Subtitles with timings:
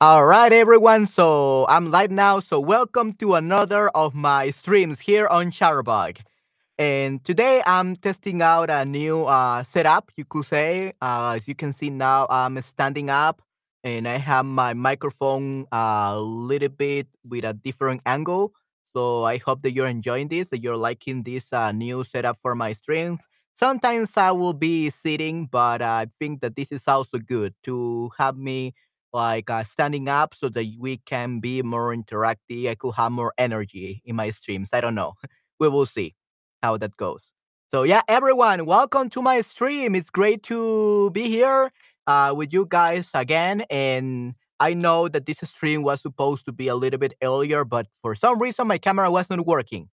[0.00, 1.06] All right, everyone.
[1.06, 2.40] So I'm live now.
[2.40, 6.18] So welcome to another of my streams here on Shutterbug.
[6.78, 10.92] And today I'm testing out a new uh, setup, you could say.
[11.00, 13.40] Uh, as you can see now, I'm standing up
[13.84, 18.52] and I have my microphone a little bit with a different angle.
[18.94, 22.54] So I hope that you're enjoying this, that you're liking this uh, new setup for
[22.54, 23.26] my streams.
[23.56, 28.36] Sometimes I will be sitting, but I think that this is also good to have
[28.36, 28.74] me
[29.16, 32.68] like uh, standing up so that we can be more interactive.
[32.68, 34.68] I could have more energy in my streams.
[34.74, 35.14] I don't know.
[35.58, 36.14] we will see
[36.62, 37.32] how that goes.
[37.70, 39.94] So yeah, everyone, welcome to my stream.
[39.94, 41.70] It's great to be here
[42.06, 43.64] uh, with you guys again.
[43.70, 47.86] And I know that this stream was supposed to be a little bit earlier, but
[48.02, 49.88] for some reason my camera wasn't working.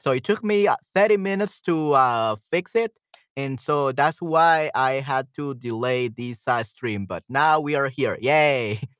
[0.00, 2.92] So it took me uh, 30 minutes to uh, fix it.
[3.38, 7.06] And so that's why I had to delay this uh, stream.
[7.06, 8.18] But now we are here.
[8.20, 8.80] Yay!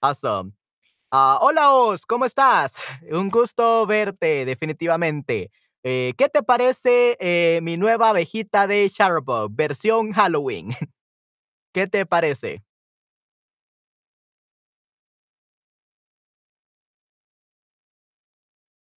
[0.00, 0.52] Awesome.
[1.12, 2.72] Ah, hola ¿cómo estás?
[3.10, 5.50] Un gusto verte, definitivamente.
[5.82, 10.70] Eh, ¿Qué te parece eh, mi nueva abejita de Shutterbug, versión Halloween?
[11.74, 12.62] ¿Qué te parece?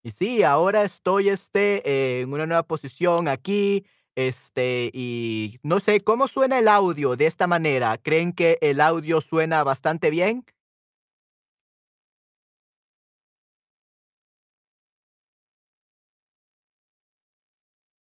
[0.04, 3.84] Y sí, ahora estoy este, eh, en una nueva posición aquí,
[4.18, 7.98] este, y no sé cómo suena el audio de esta manera.
[7.98, 10.44] ¿Creen que el audio suena bastante bien?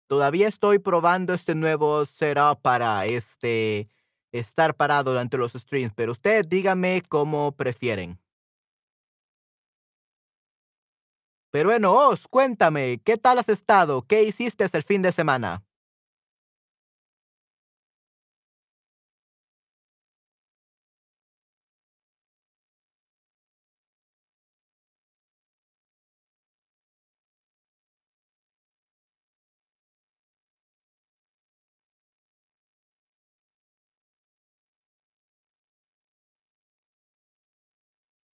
[0.08, 3.88] Todavía estoy probando este nuevo setup para, este,
[4.32, 8.20] estar parado durante los streams, pero usted dígame cómo prefieren.
[11.50, 14.02] Pero bueno, Oz, cuéntame, ¿qué tal has estado?
[14.02, 15.65] ¿Qué hiciste el fin de semana?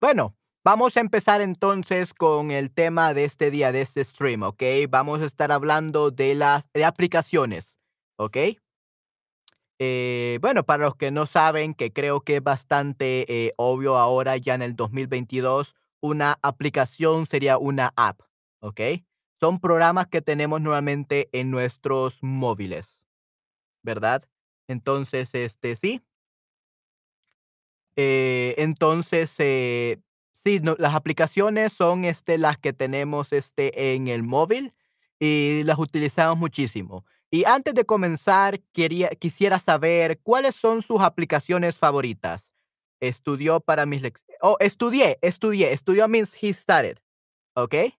[0.01, 4.63] Bueno, vamos a empezar entonces con el tema de este día, de este stream, ¿ok?
[4.89, 7.77] Vamos a estar hablando de las de aplicaciones,
[8.17, 8.37] ¿ok?
[9.77, 14.37] Eh, bueno, para los que no saben, que creo que es bastante eh, obvio ahora
[14.37, 18.21] ya en el 2022, una aplicación sería una app,
[18.59, 18.81] ¿ok?
[19.39, 23.05] Son programas que tenemos nuevamente en nuestros móviles,
[23.83, 24.23] ¿verdad?
[24.67, 26.01] Entonces, este, sí,
[27.95, 29.99] Eh, entonces, eh,
[30.31, 34.73] sí, las aplicaciones son, este, las que tenemos, este, en el móvil
[35.19, 37.05] y las utilizamos muchísimo.
[37.29, 42.51] Y antes de comenzar, quería quisiera saber, ¿cuáles son sus aplicaciones favoritas?
[42.99, 46.97] Estudió para mis lec oh, estudié, estudié, estudió means he studied,
[47.55, 47.97] ¿okey?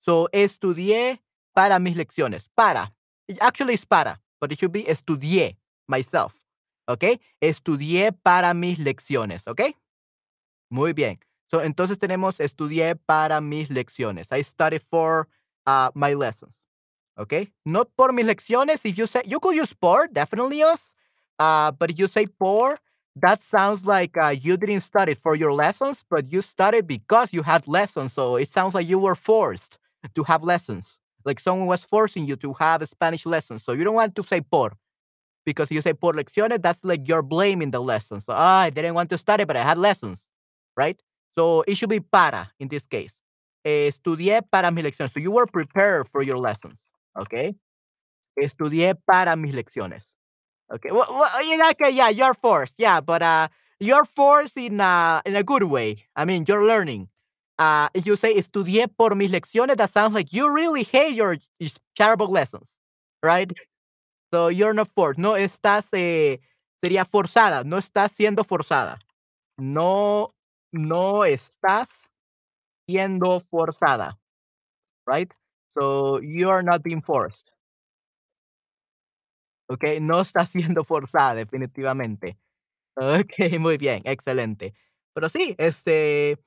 [0.00, 1.22] So, estudié
[1.54, 2.92] para mis lecciones, para.
[3.40, 6.41] Actually, it's para, but it should be estudié, myself,
[6.86, 7.20] ¿okey?
[7.40, 9.76] Estudié para mis lecciones, ¿okey?
[10.70, 11.18] Muy bien.
[11.50, 14.28] So, entonces tenemos estudié para mis lecciones.
[14.32, 15.28] I studied for
[15.66, 16.56] uh, my lessons.
[17.18, 17.52] Okay.
[17.66, 18.84] Not por mis lecciones.
[18.86, 20.94] If you say you could use por, definitely yes.
[21.38, 22.78] Uh, but if you say por,
[23.16, 27.42] that sounds like uh, you didn't study for your lessons, but you studied because you
[27.42, 28.14] had lessons.
[28.14, 29.78] So it sounds like you were forced
[30.14, 30.98] to have lessons.
[31.24, 33.62] Like someone was forcing you to have a Spanish lessons.
[33.62, 34.72] So you don't want to say por
[35.44, 38.24] because you say por lecciones, that's like you're blaming the lessons.
[38.26, 40.26] So, ah, I didn't want to study, but I had lessons,
[40.76, 41.00] right?
[41.34, 43.14] So it should be para in this case.
[43.64, 45.12] Estudié para mis lecciones.
[45.12, 46.80] So you were prepared for your lessons,
[47.18, 47.54] okay?
[48.40, 50.14] Estudié para mis lecciones.
[50.72, 50.90] Okay.
[50.90, 52.74] Well, well yeah, okay, yeah, you're forced.
[52.78, 53.48] Yeah, but uh,
[53.78, 56.06] you're forced in a in a good way.
[56.16, 57.08] I mean, you're learning.
[57.58, 61.36] Uh, if you say estudié por mis lecciones, that sounds like you really hate your,
[61.60, 62.70] your terrible lessons,
[63.22, 63.52] right?
[64.32, 65.18] So you're not forced.
[65.18, 66.40] No estás, eh,
[66.82, 67.64] sería forzada.
[67.64, 68.98] No estás siendo forzada.
[69.58, 70.34] No,
[70.72, 72.08] no estás
[72.88, 74.18] siendo forzada,
[75.06, 75.32] right?
[75.74, 77.52] So you are not being forced.
[79.68, 82.38] Okay, no está siendo forzada, definitivamente.
[82.96, 84.74] Okey, muy bien, excelente.
[85.14, 86.38] Pero sí, este,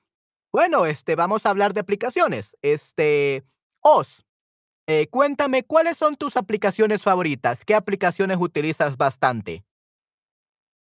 [0.53, 2.57] bueno, este, vamos a hablar de aplicaciones.
[2.61, 3.43] Este,
[3.81, 4.25] Oz,
[4.87, 7.65] eh, cuéntame, ¿cuáles son tus aplicaciones favoritas?
[7.65, 9.63] ¿Qué aplicaciones utilizas bastante?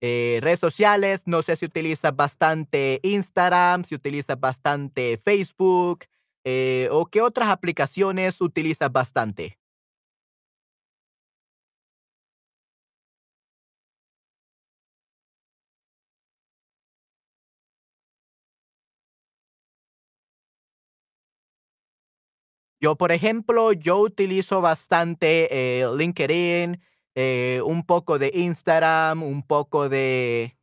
[0.01, 6.05] Eh, redes sociales, no sé si utilizas bastante Instagram, si utilizas bastante Facebook,
[6.43, 9.57] eh, o qué otras aplicaciones utilizas bastante.
[22.79, 25.47] Yo, por ejemplo, yo utilizo bastante,
[25.81, 26.79] eh, LinkedIn,
[27.15, 30.53] eh, un poco de Instagram, un poco de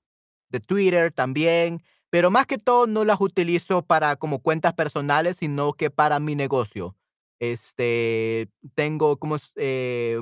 [0.51, 5.73] de Twitter también, pero más que todo no las utilizo para como cuentas personales, sino
[5.75, 6.97] que para mi negocio.
[7.41, 10.21] Este, tengo como eh,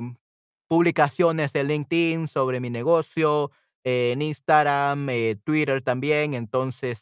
[0.67, 3.51] publicaciones en LinkedIn sobre mi negocio,
[3.83, 5.07] en Instagram,
[5.43, 6.33] Twitter también.
[6.33, 6.99] Entonces,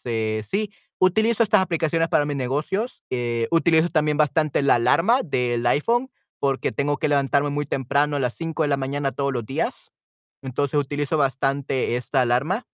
[0.47, 0.71] sí,
[1.01, 3.03] utilizo estas aplicaciones para mis negocios.
[3.11, 8.19] Eh, utilizo también bastante la alarma del iPhone, porque tengo que levantarme muy temprano a
[8.21, 9.91] las 5 de la mañana todos los días.
[10.43, 12.67] Entonces, utilizo bastante esta alarma.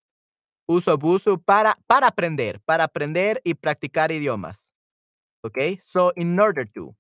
[0.68, 4.68] Uso Busuu para para aprender, para aprender y practicar idiomas,
[5.44, 5.80] ¿okey?
[5.84, 6.96] So, in order to.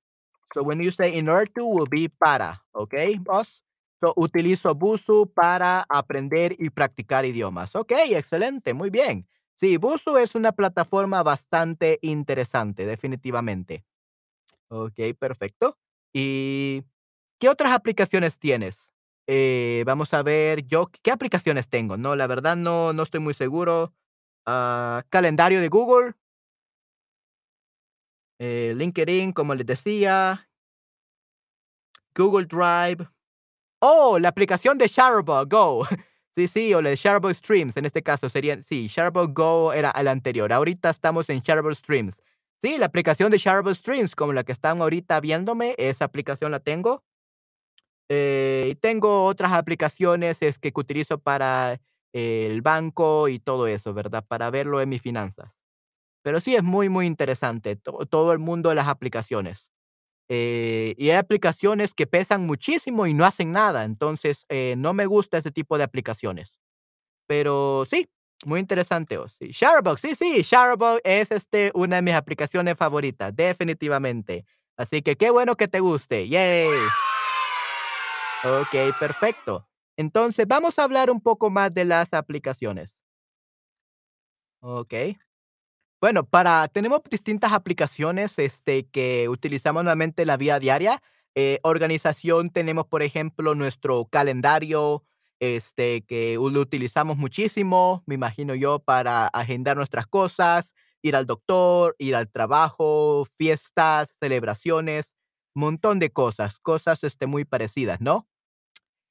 [0.53, 3.63] So, when you say in order to will be para, ¿okey, boss?
[4.01, 7.75] So, utilizo Busuu para aprender y practicar idiomas.
[7.75, 9.27] Okey, excelente, muy bien.
[9.59, 13.83] Sí, Busuu es una plataforma bastante interesante, definitivamente.
[14.69, 15.77] Okey, perfecto.
[16.13, 16.83] ¿Y
[17.39, 18.91] qué otras aplicaciones tienes?
[19.27, 21.97] Eh, vamos a ver, yo, ¿qué aplicaciones tengo?
[21.97, 23.93] No, la verdad no no estoy muy seguro.
[24.45, 26.13] Ah, calendario de Google.
[28.39, 30.47] Eh, LinkedIn, como les decía.
[32.15, 33.07] Google Drive.
[33.81, 35.87] ¡Oh!, la aplicación de Shutterbug Go.
[36.37, 40.07] Sí, sí, o de Shutterbug Streams, en este caso serían sí, Shutterbug Go era el
[40.07, 40.53] anterior.
[40.53, 42.21] Ahorita estamos en Shutterbug Streams.
[42.61, 46.59] Sí, la aplicación de Shutterbug Streams, como la que están ahorita viéndome, esa aplicación la
[46.59, 47.03] tengo.
[48.07, 51.81] Eh, y tengo otras aplicaciones, es que utilizo para
[52.13, 54.23] el banco y todo eso, ¿verdad?
[54.27, 55.51] Para verlo en mis finanzas.
[56.21, 59.71] Pero sí, es muy, muy interesante to todo el mundo de las aplicaciones.
[60.29, 63.85] Eh, y hay aplicaciones que pesan muchísimo y no hacen nada.
[63.85, 66.59] Entonces, eh, no me gusta ese tipo de aplicaciones.
[67.27, 68.09] Pero sí,
[68.45, 69.49] muy interesante, oh, sí.
[69.51, 74.45] Shutterbug, sí, sí, Shutterbug es, este, una de mis aplicaciones favoritas, definitivamente.
[74.77, 76.67] Así que qué bueno que te guste, ¡yay!
[78.43, 79.67] Okey, perfecto.
[79.97, 82.97] Entonces, vamos a hablar un poco más de las aplicaciones.
[84.61, 85.17] Okey.
[86.01, 91.01] Bueno, para tenemos distintas aplicaciones, este, que utilizamos nuevamente en la vida diaria.
[91.33, 95.03] Eh, organización, tenemos, por ejemplo, nuestro calendario,
[95.39, 101.95] este, que lo utilizamos muchísimo, me imagino yo, para agendar nuestras cosas, ir al doctor,
[101.97, 105.15] ir al trabajo, fiestas, celebraciones,
[105.55, 108.27] montón de cosas, cosas, este, muy parecidas, ¿no?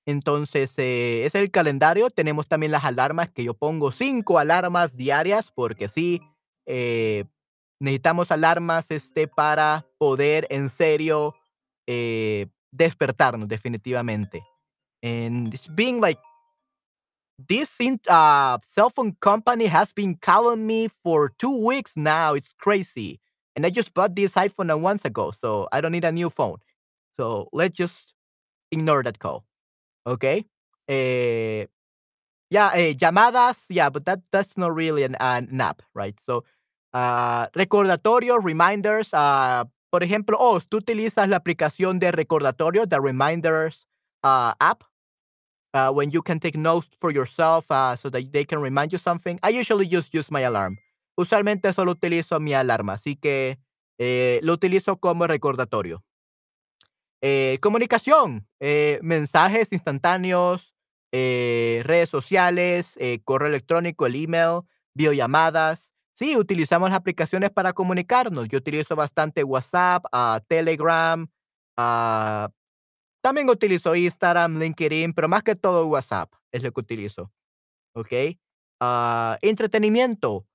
[0.06, 2.10] Entonces, eh, es el calendario.
[2.10, 6.22] Tenemos también las alarmas, que yo pongo 5 alarmas diarias, porque sí,
[6.66, 7.24] eh,
[7.80, 11.34] necesitamos alarmas, este, para poder en serio,
[11.86, 14.42] eh, despertarnos definitivamente.
[15.02, 16.18] And it's been like
[17.48, 17.76] this
[18.08, 23.20] ah, cell phone company has been calling me for 2 weeks now, it's crazy.
[23.54, 26.30] And I just bought this iPhone a months ago, so I don't need a new
[26.30, 26.58] phone.
[27.16, 28.12] So, let's just
[28.72, 29.44] ignore that call,
[30.06, 30.46] Okay?
[30.88, 31.66] Eh,
[32.50, 36.16] yeah, eh, llamadas, yeah, but that that's not really an an app, right?
[36.26, 36.44] So,
[36.96, 43.86] ah, recordatorio, reminders, ah, por ejemplo, oh, ¿tú utilizas la aplicación de recordatorio, the reminders,
[44.22, 44.82] ah, app?
[45.92, 47.66] When you can take notes for yourself,
[47.98, 49.38] so that they can remind you something.
[49.42, 50.78] I usually just use my alarm.
[51.18, 53.58] Usualmente solo utilizo mi alarma, así que,
[53.98, 56.02] eh, lo utilizo como recordatorio.
[57.22, 60.74] Eh, comunicación, eh, mensajes instantáneos,
[61.12, 64.60] eh, redes sociales, eh, correo electrónico, el email,
[64.94, 65.92] videollamadas.
[66.16, 68.48] Sí, utilizamos aplicaciones para comunicarnos.
[68.48, 71.28] Yo utilizo bastante WhatsApp, ah, Telegram,
[71.76, 72.48] ah,
[73.22, 77.30] también utilizo Instagram, LinkedIn, pero más que todo WhatsApp es lo que utilizo,
[77.94, 78.40] ¿okey?
[78.80, 80.46] Ah, entretenimiento,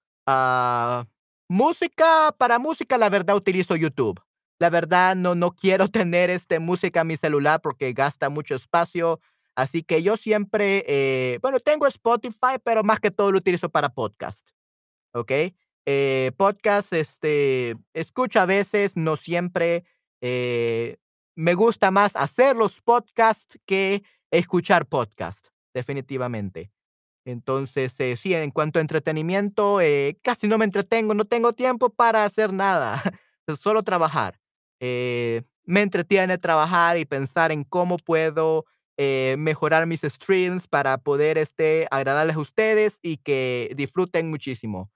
[1.50, 4.20] música, para música, la verdad utilizo YouTube.
[4.60, 9.20] La verdad, no no quiero tener, este, música en mi celular porque gasta mucho espacio.
[9.56, 13.90] Así que yo siempre, eh, bueno, tengo Spotify, pero más que todo lo utilizo para
[13.90, 14.52] podcast,
[15.14, 15.56] ¿okey?
[15.86, 19.84] Eh, podcast, este, escucho a veces, no siempre.
[20.22, 20.98] Eh,
[21.36, 26.72] me gusta más hacer los podcasts que escuchar podcast, definitivamente.
[27.26, 31.90] Entonces, eh, sí, en cuanto a entretenimiento, eh, casi no me entretengo, no tengo tiempo
[31.90, 33.02] para hacer nada,
[33.62, 34.40] solo trabajar.
[34.80, 38.66] Eh, me entretiene trabajar y pensar en cómo puedo,
[39.38, 44.92] mejorar mis streams para poder, este, agradarles a ustedes y que disfruten muchísimo.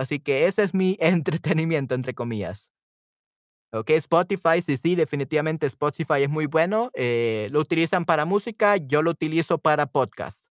[0.00, 2.70] Así que ese es mi entretenimiento, entre comillas.
[3.72, 9.00] Okey, Spotify, sí, sí, definitivamente Spotify es muy bueno, eh, lo utilizan para música, yo
[9.00, 10.44] lo utilizo para podcast,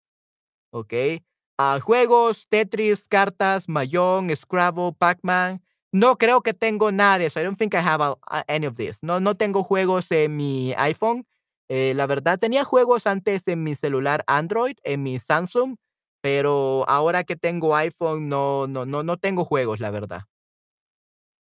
[0.73, 1.25] ¿okey?
[1.59, 5.63] Ah, juegos, Tetris, cartas, Mahjong, Scrabble, Pac-Man,
[5.93, 7.41] No creo que tengo nada de eso.
[7.41, 8.99] I don't think I have a a any of this.
[9.03, 11.27] No no tengo juegos en mi iPhone.
[11.69, 15.77] Eh, la verdad, tenía juegos antes en mi celular Android, en mi Samsung,
[16.21, 20.23] pero ahora que tengo iPhone no no no no tengo juegos, la verdad.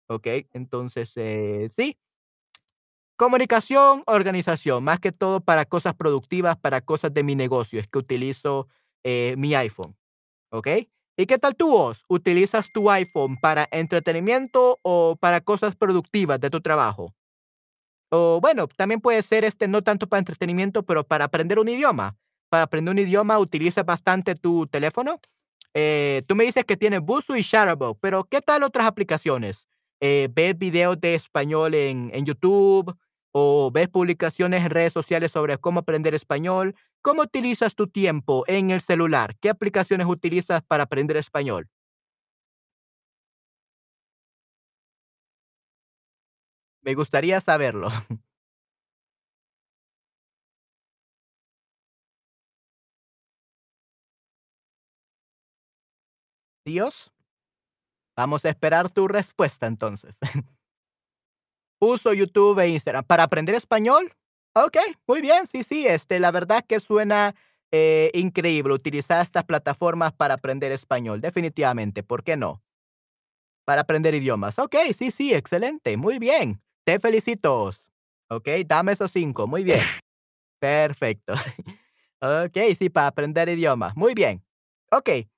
[0.09, 1.97] Okey, entonces, eh, sí.
[3.16, 7.99] Comunicación, organización, más que todo para cosas productivas, para cosas de mi negocio, es que
[7.99, 8.66] utilizo,
[9.04, 9.97] eh, mi iPhone,
[10.50, 10.90] ¿okey?
[11.19, 12.04] ¿Y qué tal tú vos?
[12.09, 17.14] ¿Utilizas tu iPhone para entretenimiento o para cosas productivas de tu trabajo?
[18.11, 22.16] O bueno, también puede ser, este, no tanto para entretenimiento, pero para aprender un idioma.
[22.54, 25.18] Para aprender un idioma, ¿utilizas bastante tu teléfono?
[25.75, 29.66] Eh, tú me dices que tienes Busuu y Chatterbox, pero ¿qué tal otras aplicaciones?
[30.00, 32.96] Eh, ¿ves videos de español en en YouTube
[33.32, 36.76] o ves publicaciones en redes sociales sobre cómo aprender español?
[37.02, 39.34] ¿Cómo utilizas tu tiempo en el celular?
[39.40, 41.68] ¿Qué aplicaciones utilizas para aprender español?
[46.82, 47.90] Me gustaría saberlo.
[56.64, 57.12] ¿Tíos?
[58.16, 60.16] Vamos a esperar tu respuesta entonces.
[61.80, 64.12] Uso YouTube e Instagram, ¿para aprender español?
[64.54, 67.35] Okey, muy bien, sí, sí, este, la verdad que suena,
[67.73, 72.62] eh, increíble utilizar estas plataformas para aprender español, definitivamente, ¿por qué no?
[73.68, 74.59] Para aprender idiomas.
[74.59, 76.61] Okey, sí, sí, excelente, muy bien.
[76.85, 77.71] Te felicito.
[78.28, 79.90] Okey, dame esos 5, muy bien.
[80.61, 81.35] Perfecto.
[82.23, 84.44] Okey, sí, para aprender idiomas, muy bien.
[84.92, 85.28] Okey,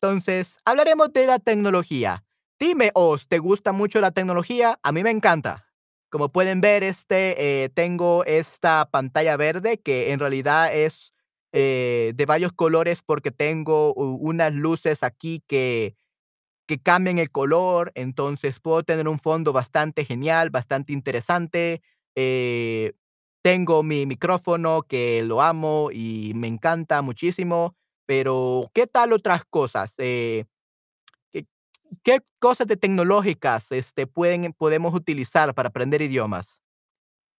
[0.00, 2.24] entonces, hablaremos de la tecnología.
[2.58, 4.78] Dime, Oz, ¿te gusta mucho la tecnología?
[4.82, 5.66] A mí me encanta.
[6.10, 11.12] Como pueden ver, este, eh, tengo esta pantalla verde que en realidad es,
[11.52, 15.96] eh, de varios colores porque tengo unas luces aquí que
[16.66, 21.80] que cambian el color, entonces puedo tener un fondo bastante genial, bastante interesante.
[22.16, 22.92] Eh,
[23.42, 27.76] tengo mi micrófono que lo amo y me encanta muchísimo,
[28.06, 29.94] pero, ¿qué tal otras cosas?
[29.98, 30.44] Eh,
[31.32, 31.46] ¿qué
[32.04, 36.60] qué cosas de tecnológicas, este, pueden podemos utilizar para aprender idiomas?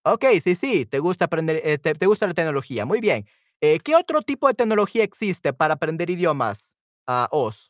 [0.05, 3.25] Okey, sí, sí, te gusta aprender, eh, te te gusta la tecnología, muy bien.
[3.61, 6.73] Eh, ¿qué otro tipo de tecnología existe para aprender idiomas,
[7.31, 7.69] Oz?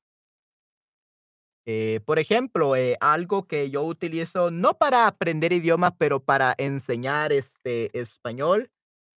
[1.69, 7.33] Eh, por ejemplo, eh, algo que yo utilizo, no para aprender idiomas, pero para enseñar,
[7.33, 8.71] este, español,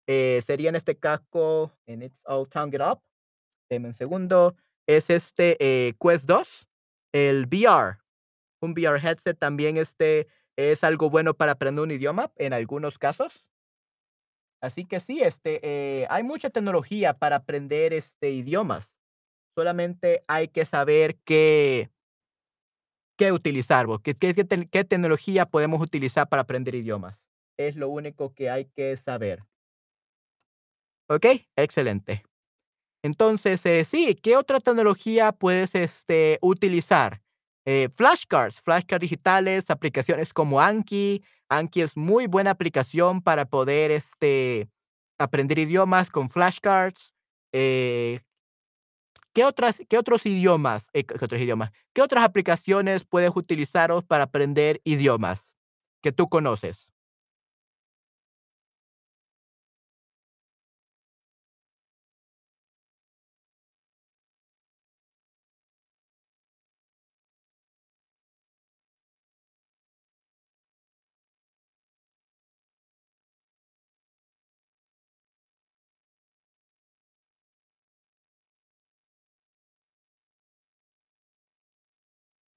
[0.06, 3.00] eh, sería en este caso, en It's All Tongue It Up,
[3.70, 4.54] deme un segundo,
[4.86, 6.66] es este, eh, Quest 2,
[7.12, 7.98] el VR,
[8.60, 13.44] un VR headset también, este, es algo bueno para aprender un idioma, en algunos casos.
[14.62, 18.96] Así que sí, este, eh, hay mucha tecnología para aprender, este, idiomas.
[19.56, 21.90] Solamente hay que saber qué
[23.18, 27.24] qué utilizar, qué qué qué te qué tecnología podemos utilizar para aprender idiomas.
[27.58, 29.42] Es lo único que hay que saber.
[31.10, 32.27] Okey, excelente.
[33.04, 37.20] Entonces, eh, sí, ¿qué otra tecnología puedes, este, utilizar?
[37.66, 41.22] Eh, flashcards, flashcards digitales, aplicaciones como Anki.
[41.48, 44.68] Anki es muy buena aplicación para poder, este,
[45.18, 47.12] aprender idiomas con flashcards.
[47.52, 48.20] Eh
[49.36, 54.24] ¿qué otras qué otros idiomas, eh, qué otros idiomas, qué otras aplicaciones puedes utilizaros para
[54.24, 55.54] aprender idiomas
[56.02, 56.90] que tú conoces?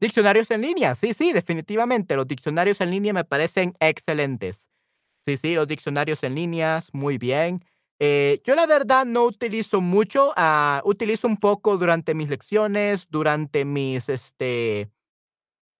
[0.01, 4.67] Diccionarios en línea, sí, sí, definitivamente, los diccionarios en línea me parecen excelentes.
[5.27, 7.63] Sí, sí, los diccionarios en líneas, muy bien.
[7.99, 13.65] Eh, yo la verdad no utilizo mucho, ah, utilizo un poco durante mis lecciones, durante
[13.65, 14.89] mis, este,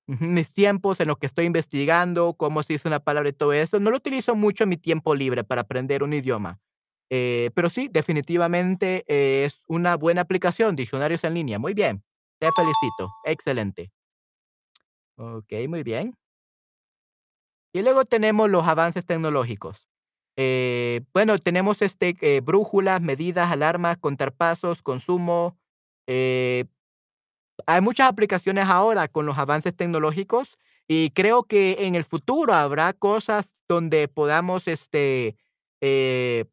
[0.08, 3.80] mis tiempos en lo que estoy investigando, cómo se dice una palabra y todo eso.
[3.80, 6.60] No lo utilizo mucho en mi tiempo libre para aprender un idioma.
[7.10, 12.04] Eh, pero sí, definitivamente es una buena aplicación, diccionarios en línea, muy bien.
[12.40, 13.92] Te felicito, excelente.
[15.18, 16.16] Okey, muy bien.
[17.76, 19.88] Y luego tenemos los avances tecnológicos.
[20.38, 25.58] Eh, bueno, tenemos, este, eh, brújulas, medidas, alarmas, contar pasos, consumo,
[26.08, 26.66] eh,
[27.68, 32.94] hay muchas aplicaciones ahora con los avances tecnológicos, y creo que en el futuro habrá
[32.94, 35.36] cosas donde podamos, este,
[35.82, 36.46] eh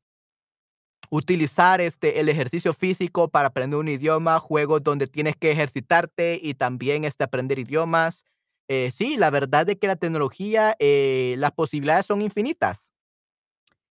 [1.11, 6.53] utilizar, este, el ejercicio físico para aprender un idioma, juegos donde tienes que ejercitarte y
[6.55, 8.25] también, este, aprender idiomas.
[8.69, 12.93] Eh, sí, la verdad de que la tecnología, eh, las posibilidades son infinitas.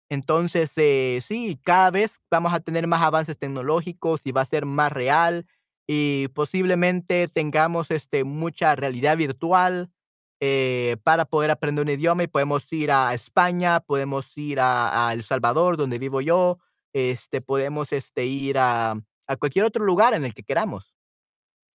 [0.09, 4.65] Entonces, eh, sí, cada vez vamos a tener más avances tecnológicos y va a ser
[4.65, 5.47] más real
[5.89, 9.91] y posiblemente tengamos este, mucha realidad virtual
[10.41, 15.13] eh, para poder aprender un idioma y podemos ir a España, podemos ir a, a
[15.13, 16.59] El Salvador, donde vivo yo,
[16.93, 18.93] este, podemos este, ir a,
[19.27, 20.95] a cualquier otro lugar en el que queramos.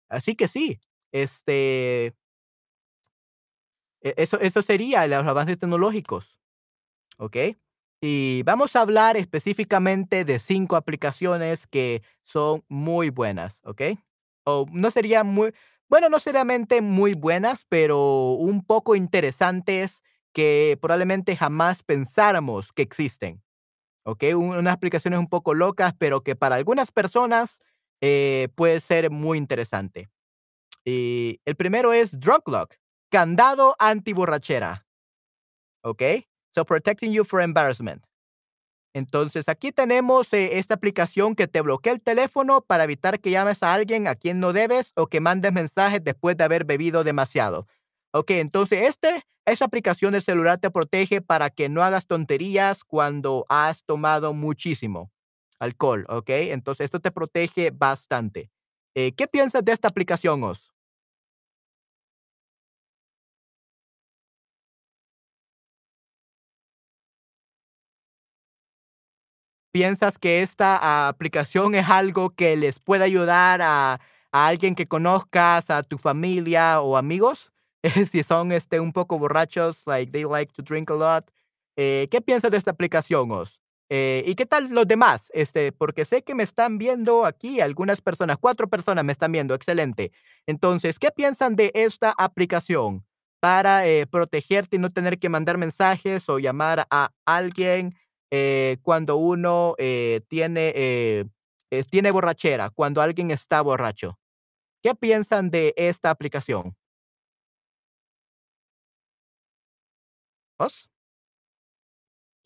[0.10, 0.80] Así que sí,
[1.12, 2.14] este,
[4.02, 6.38] eso, eso sería los avances tecnológicos.
[7.18, 7.38] ¿ok?
[8.02, 13.82] Y vamos a hablar específicamente de 5 aplicaciones que son muy buenas, ¿ok?
[14.46, 15.54] O no sería muy,
[15.90, 20.02] bueno, no seriamente muy buenas, pero un poco interesantes
[20.34, 23.42] que probablemente jamás pensáramos que existen,
[24.06, 24.24] ¿ok?
[24.36, 27.60] Un- Unas aplicaciones un poco locas, pero que para algunas personas
[28.02, 30.10] eh, puede ser muy interesante.
[30.86, 32.76] Y el primero es Drug Lock,
[33.10, 34.88] candado antiborrachera,
[35.84, 36.04] ¿ok?
[36.54, 38.06] So protecting you from embarrassment.
[38.94, 43.62] Entonces, aquí tenemos eh, esta aplicación que te bloquea el teléfono para evitar que llames
[43.62, 47.68] a alguien a quien no debes o que mandes mensajes después de haber bebido demasiado.
[48.12, 53.46] Ok, entonces este, esa aplicación del celular te protege para que no hagas tonterías cuando
[53.48, 55.12] has tomado muchísimo
[55.60, 56.30] alcohol, ¿ok?
[56.30, 58.50] Entonces, esto te protege bastante.
[58.96, 60.72] Eh, ¿Qué piensas de esta aplicación, Os?
[69.74, 74.00] ¿Piensas que esta aplicación es algo que les puede ayudar a
[74.32, 77.52] alguien que conozcas, a tu familia o amigos?
[78.12, 81.32] Si son, este, un poco borrachos, like, they like to drink a lot.
[81.78, 83.62] Eh, ¿qué piensas de esta aplicación, Os?
[83.92, 85.32] Eh, ¿y qué tal los demás?
[85.34, 89.54] Este, porque sé que me están viendo aquí algunas personas, 4 personas me están viendo,
[89.56, 90.12] excelente.
[90.48, 93.06] Entonces, ¿qué piensan de esta aplicación
[93.40, 97.96] para, eh, protegerte y no tener que mandar mensajes o llamar a alguien
[98.32, 101.26] eh, cuando uno eh, tiene, eh,
[101.90, 104.20] tiene borrachera, cuando alguien está borracho.
[104.82, 106.76] ¿Qué piensan de esta aplicación?
[110.58, 110.90] ¿Vos?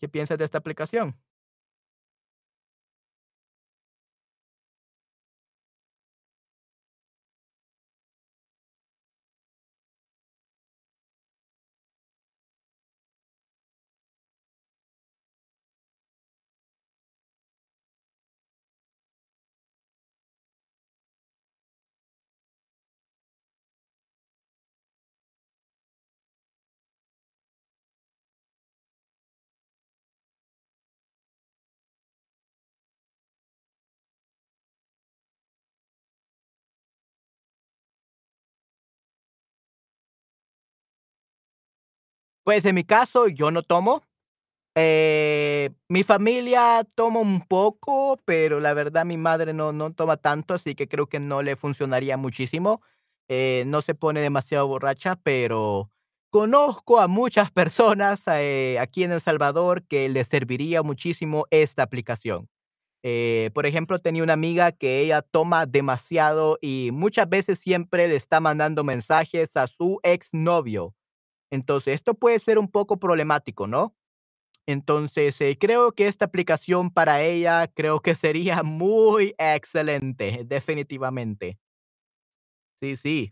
[0.00, 1.16] ¿Qué piensas de esta aplicación?
[42.44, 44.02] Pues en mi caso, yo no tomo.
[44.76, 50.54] Eh, mi familia toma un poco, pero la verdad mi madre no, no toma tanto,
[50.54, 52.82] así que creo que no le funcionaría muchísimo.
[53.28, 55.90] Eh, no se pone demasiado borracha, pero
[56.30, 62.48] conozco a muchas personas eh, aquí en El Salvador que les serviría muchísimo esta aplicación.
[63.54, 68.40] Por ejemplo, tenía una amiga que ella toma demasiado y muchas veces siempre le está
[68.40, 70.94] mandando mensajes a su exnovio.
[71.54, 73.94] Entonces, esto puede ser un poco problemático, ¿no?
[74.66, 81.58] Entonces, eh, creo que esta aplicación para ella creo que sería muy excelente, definitivamente.
[82.80, 83.30] Sí, sí.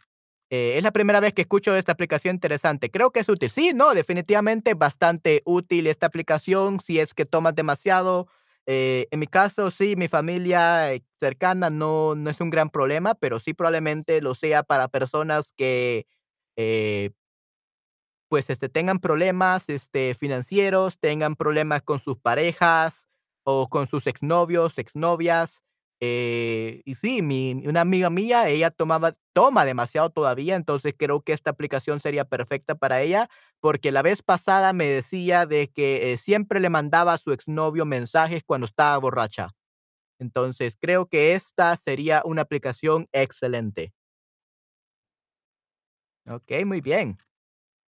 [0.51, 2.91] Eh, es la primera vez que escucho esta aplicación interesante.
[2.91, 3.51] Creo que es útil.
[3.51, 8.29] Sí, no, definitivamente bastante útil esta aplicación si es que tomas demasiado.
[8.67, 13.41] Eh, en mi caso, sí, mi familia cercana no, no es un gran problema, pero
[13.41, 16.07] sí probablemente lo sea para personas que
[18.33, 23.07] pues, este, tengan problemas, este, financieros, tengan problemas con sus parejas
[23.45, 25.63] o con sus exnovios, exnovias.
[26.01, 31.35] Eh, y sí, mi una amiga mía, ella tomaba toma demasiado todavía, entonces creo que
[31.35, 33.29] esta aplicación sería perfecta para ella,
[33.61, 37.85] porque la vez pasada me decía de que, eh, siempre le mandaba a su exnovio
[37.85, 39.51] mensajes cuando estaba borracha.
[40.21, 43.93] Entonces, creo que esta sería una aplicación excelente.
[46.27, 47.19] Okey, muy bien.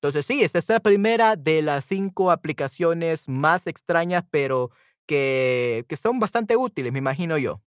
[0.05, 4.71] Entonces, sí, esta es la primera de las 5 aplicaciones más extrañas, pero
[5.07, 7.63] que que son bastante útiles, me imagino yo.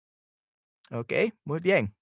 [0.90, 1.94] Okey, muy bien.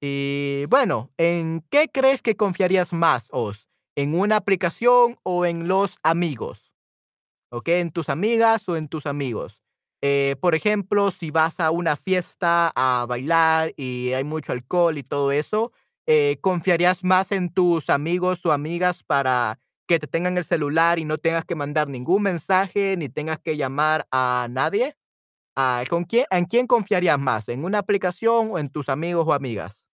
[0.00, 3.68] Y bueno, ¿en qué crees que confiarías más, Os?
[3.96, 6.72] ¿En una aplicación o en los amigos?
[7.50, 7.80] ¿Okey?
[7.80, 9.60] ¿En tus amigas o en tus amigos?
[10.02, 15.02] Eh, por ejemplo, si vas a una fiesta a bailar y hay mucho alcohol y
[15.04, 15.72] todo eso,
[16.06, 21.04] eh, ¿confiarías más en tus amigos o amigas para que te tengan el celular y
[21.04, 24.96] no tengas que mandar ningún mensaje ni tengas que llamar a nadie?
[25.56, 27.48] Ah, ¿con quién en quién confiarías más?
[27.48, 29.88] ¿En una aplicación o en tus amigos o amigas?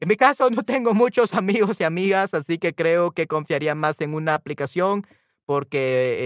[0.00, 4.00] En mi caso, no tengo muchos amigos y amigas, así que creo que confiaría más
[4.00, 5.04] en una aplicación
[5.46, 6.16] porque,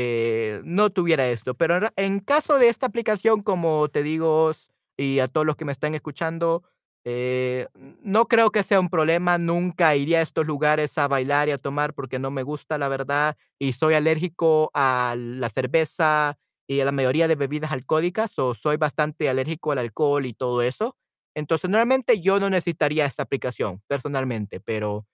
[0.56, 1.54] eh, no tuviera esto.
[1.54, 4.52] Pero en caso de esta aplicación, como te digo,
[4.96, 6.62] y a todos los que me están escuchando,
[7.04, 7.68] eh,
[8.02, 11.58] no creo que sea un problema, nunca iría a estos lugares a bailar y a
[11.58, 16.36] tomar porque no me gusta, la verdad, y soy alérgico a la cerveza
[16.68, 20.62] y a la mayoría de bebidas alcohólicas, o soy bastante alérgico al alcohol y todo
[20.62, 20.96] eso.
[21.36, 25.06] Entonces, normalmente yo no necesitaría esta aplicación, personalmente, pero,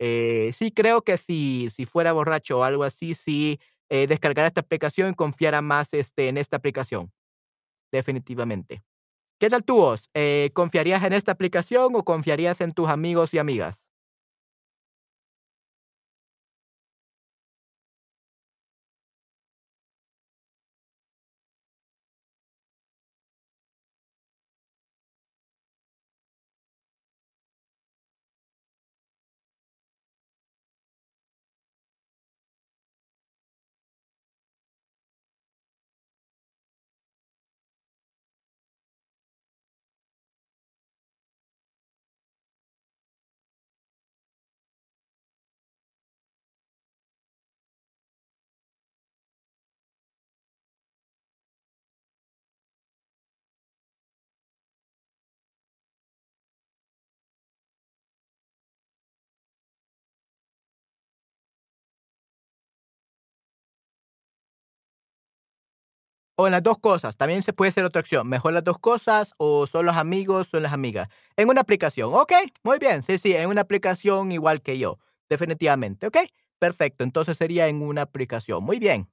[0.00, 3.60] eh, sí creo que si si fuera borracho o algo así, sí,
[3.90, 7.12] eh, descargaría esta aplicación y confiara más, este, en esta aplicación,
[7.92, 8.82] definitivamente.
[9.40, 9.84] ¿Qué tal tú?
[10.14, 13.89] Eh, ¿confiarías en esta aplicación o confiarías en tus amigos y amigas?
[66.40, 69.34] O en las 2 cosas, también se puede ser otra opción, mejor las 2 cosas,
[69.36, 71.08] o son los amigos, son las amigas.
[71.36, 74.98] En una aplicación, okey, muy bien, sí, sí, en una aplicación igual que yo,
[75.28, 79.06] definitivamente, okey, perfecto, entonces sería en una aplicación, muy bien.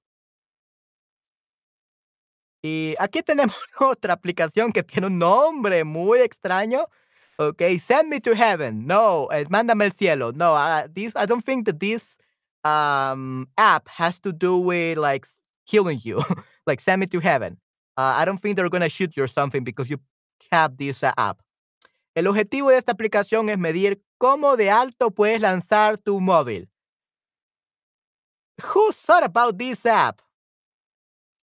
[2.63, 6.85] Y aquí tenemos otra aplicación que tiene un nombre muy extraño,
[7.37, 11.43] okey, Send Me to Heaven, no, eh, mándame al cielo, no, ah, this I don't
[11.45, 12.17] think that this,
[12.63, 15.27] um, app has to do with, like,
[15.65, 16.19] killing you,
[16.67, 17.57] like, send me to heaven.
[17.97, 19.99] Uh, I don't think they're gonna shoot you or something because you
[20.51, 21.41] have this uh, app.
[22.15, 26.67] El objetivo de esta aplicación es medir cómo de alto puedes lanzar tu móvil.
[28.61, 30.21] Who thought about this app?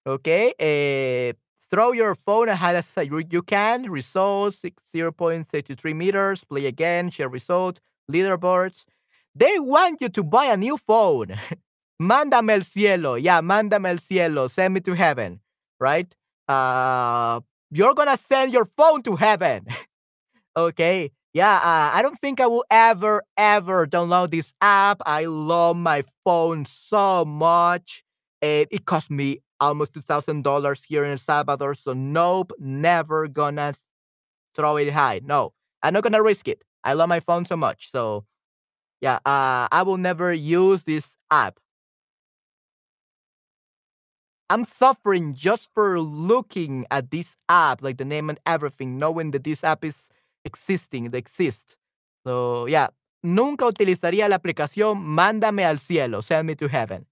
[0.05, 1.33] Okay, eh,
[1.69, 2.91] throw your phone as high as
[3.29, 7.79] you can, results six 0.63 meters, play again, share result,
[8.09, 8.85] leaderboards.
[9.35, 11.35] They want you to buy a new phone.
[12.01, 15.39] Mándame al cielo, yeah, mándame al cielo, send me to heaven,
[15.79, 16.11] right?
[16.47, 19.65] Uh, you're gonna send your phone to heaven.
[20.57, 25.01] Okay, yeah, uh, I don't think I will ever, ever download this app.
[25.05, 28.03] I love my phone so much.
[28.41, 33.73] Eh, it cost me almost $2,000 here in El Salvador, so nope, never gonna
[34.55, 35.21] throw it high.
[35.23, 36.63] No, I'm not gonna risk it.
[36.83, 37.91] I love my phone so much.
[37.91, 38.25] So,
[39.01, 41.59] yeah, uh, I will never use this app.
[44.51, 49.45] I'm suffering just for looking at this app, like the name and everything, knowing that
[49.45, 50.09] this app is
[50.43, 51.77] existing, it exists.
[52.27, 52.89] So, yeah,
[53.23, 57.07] nunca utilizaría la aplicación Mándame al cielo, Send me to heaven,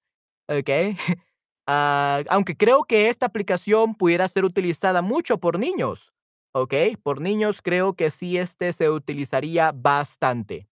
[0.50, 0.98] ¿okey?
[1.72, 6.12] Ah, aunque creo que esta aplicación pudiera ser utilizada mucho por niños,
[6.52, 6.96] ¿okey?
[6.98, 10.68] Por niños creo que sí, este, se utilizaría bastante.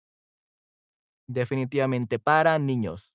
[1.27, 3.11] Definitivamente para niños.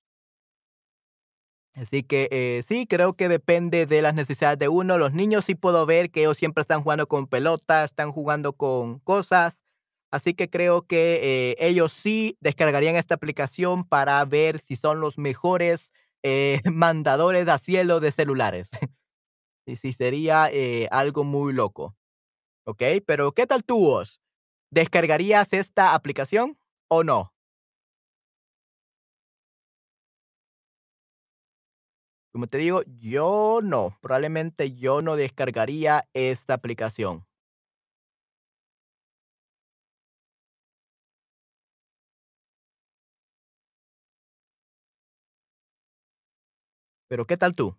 [1.75, 4.97] Así que, eh, sí, creo que depende de las necesidades de uno.
[4.99, 8.99] Los niños sí puedo ver que ellos siempre están jugando con pelotas, están jugando con
[8.99, 9.59] cosas,
[10.11, 15.17] así que creo que, eh, ellos sí descargarían esta aplicación para ver si son los
[15.17, 18.69] mejores, eh, mandadores a cielo de celulares.
[19.67, 20.49] Y sí sería,
[20.91, 21.95] algo muy loco,
[22.65, 23.01] ¿okey?
[23.01, 24.21] Pero, ¿qué tal tú, vos?
[24.71, 26.57] ¿Descargarías esta aplicación
[26.89, 27.32] o no?
[32.35, 37.25] Como te digo, yo no, probablemente yo no descargaría esta aplicación.
[47.11, 47.75] Pero, ¿qué tal tú?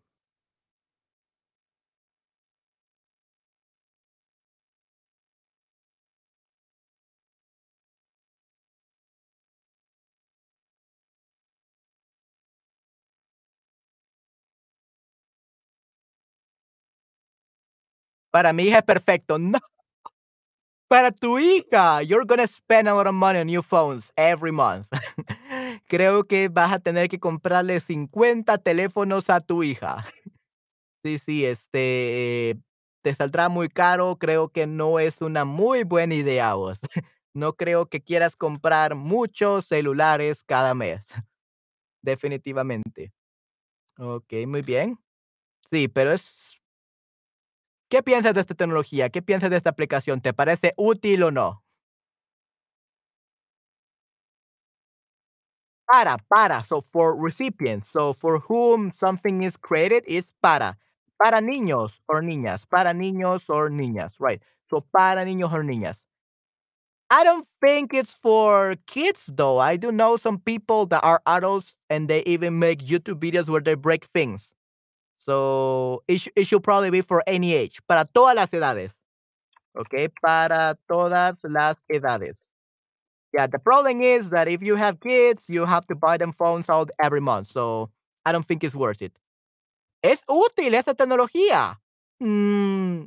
[18.34, 19.38] Para mi hija es perfecto.
[19.38, 19.60] No,
[20.88, 24.88] para tu hija, you're gonna spend a lot of money on new phones every month.
[25.88, 30.04] Creo que vas a tener que comprarle 50 teléfonos a tu hija.
[31.04, 32.58] Sí, sí, este,
[33.02, 36.80] te saldrá muy caro, creo que no es una muy buena idea vos.
[37.36, 41.14] No creo que quieras comprar muchos celulares cada mes,
[42.02, 43.12] definitivamente.
[43.98, 44.98] Okey, muy bien.
[45.72, 46.60] Sí, pero es
[47.94, 49.08] ¿qué piensas de esta tecnología?
[49.08, 50.20] ¿Qué piensas de esta aplicación?
[50.20, 51.62] ¿Te parece útil o no?
[55.92, 60.76] Para, para, so for recipients, so for whom something is created is para.
[61.22, 64.42] Para niños or niñas, para niños or niñas, right.
[64.68, 66.04] So para niños or niñas.
[67.10, 69.58] I don't think it's for kids though.
[69.58, 73.60] I do know some people that are adults and they even make YouTube videos where
[73.60, 74.53] they break things.
[75.24, 79.00] So it, it should probably be for any age, para todas las edades.
[79.74, 82.50] Okay, para todas las edades.
[83.32, 86.68] Yeah, the problem is that if you have kids, you have to buy them phones
[86.68, 87.46] out every month.
[87.48, 87.90] So
[88.26, 89.18] I don't think it's worth it.
[90.02, 91.80] Es útil esa tecnología.
[92.20, 93.06] Mm,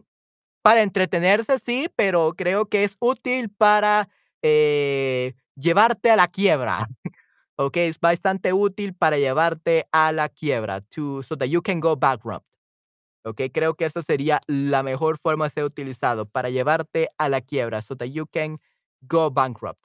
[0.64, 4.10] para entretenerse, sí, pero creo que es útil para
[4.42, 6.88] eh, llevarte a la quiebra.
[7.60, 11.96] Ok, es bastante útil para llevarte a la quiebra, to, so that you can go
[11.96, 12.46] bankrupt.
[13.26, 17.42] Ok, creo que esa sería la mejor forma de ser utilizado para llevarte a la
[17.42, 18.60] quiebra, so that you can
[19.02, 19.82] go bankrupt.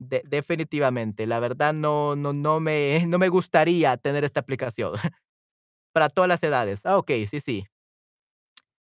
[0.00, 4.94] De- definitivamente, la verdad no, no, no me, no me gustaría tener esta aplicación
[5.92, 6.86] para todas las edades.
[6.86, 7.66] Ah, ok, sí, sí.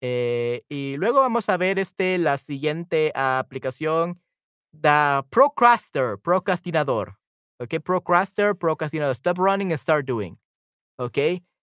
[0.01, 4.21] Eh, y luego vamos a ver este, la siguiente aplicación,
[4.79, 7.17] The Procraster, procrastinador.
[7.59, 9.15] Ok, procraster, procrastinador.
[9.15, 10.37] Stop running and start doing.
[10.97, 11.17] ¿ok?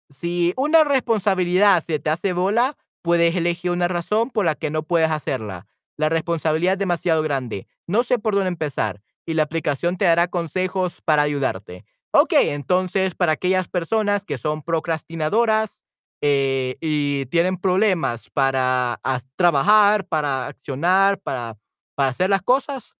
[0.08, 4.82] Si una responsabilidad se te hace bola, puedes elegir una razón por la que no
[4.82, 5.66] puedes hacerla.
[5.96, 7.66] La responsabilidad es demasiado grande.
[7.86, 11.84] No sé por dónde empezar y la aplicación te dará consejos para ayudarte.
[12.12, 15.82] Ok, entonces para aquellas personas que son procrastinadoras
[16.22, 19.00] eh, y tienen problemas para
[19.36, 21.56] trabajar, para accionar, para,
[21.94, 22.96] para hacer las cosas,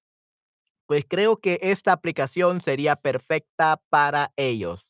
[0.90, 4.88] pues creo que esta aplicación sería perfecta para ellos,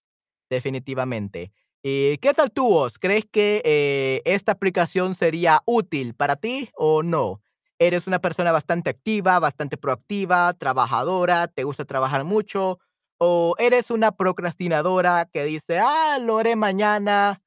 [0.49, 1.53] definitivamente.
[1.83, 2.89] ¿Y qué tal tú?
[2.99, 7.43] ¿Crees que eh, esta aplicación sería útil para ti o no?
[7.79, 12.79] ¿Eres una persona bastante activa, bastante proactiva, trabajadora, te gusta trabajar mucho?
[13.19, 17.43] ¿O eres una procrastinadora que dice, ah, lo haré mañana,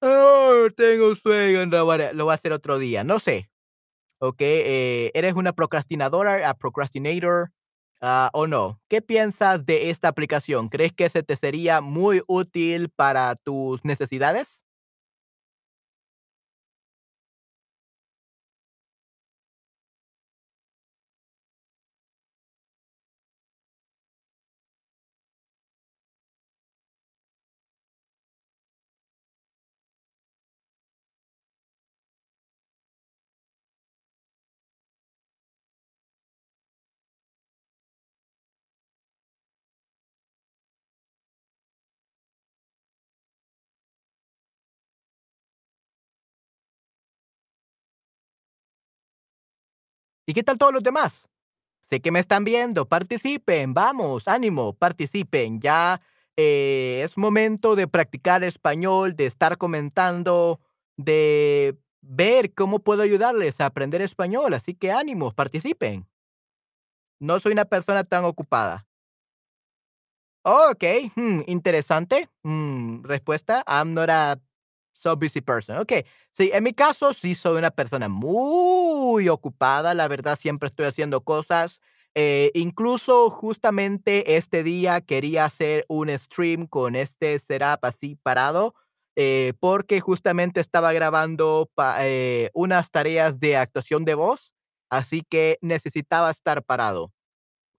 [0.00, 3.04] ah, tengo sueño, lo lo voy a hacer otro día?
[3.04, 3.49] No sé.
[4.20, 4.36] ¿Ok?
[4.40, 7.50] Eh, ¿eres una procrastinadora, a procrastinator,
[8.02, 8.80] ah, o no?
[8.88, 10.68] ¿Qué piensas de esta aplicación?
[10.68, 14.62] ¿Crees que se te sería muy útil para tus necesidades?
[50.30, 51.26] ¿Y qué tal todos los demás?
[51.88, 55.58] Sé que me están viendo, participen, vamos, ánimo, participen.
[55.58, 56.00] Ya
[56.36, 60.60] eh, es momento de practicar español, de estar comentando,
[60.96, 64.54] de ver cómo puedo ayudarles a aprender español.
[64.54, 66.06] Así que ánimo, participen.
[67.18, 68.86] No soy una persona tan ocupada.
[70.44, 73.64] Okey, mm, interesante, mm, respuesta.
[73.66, 73.94] I'm
[74.92, 75.78] so busy person.
[75.78, 76.04] Okey.
[76.32, 81.22] Sí, en mi caso, sí soy una persona muy ocupada, la verdad, siempre estoy haciendo
[81.22, 81.80] cosas.
[82.14, 88.74] Eh, incluso, justamente este día quería hacer un stream con este setup así parado,
[89.16, 94.52] eh, porque justamente estaba grabando eh, unas tareas de actuación de voz,
[94.90, 97.12] así que necesitaba estar parado.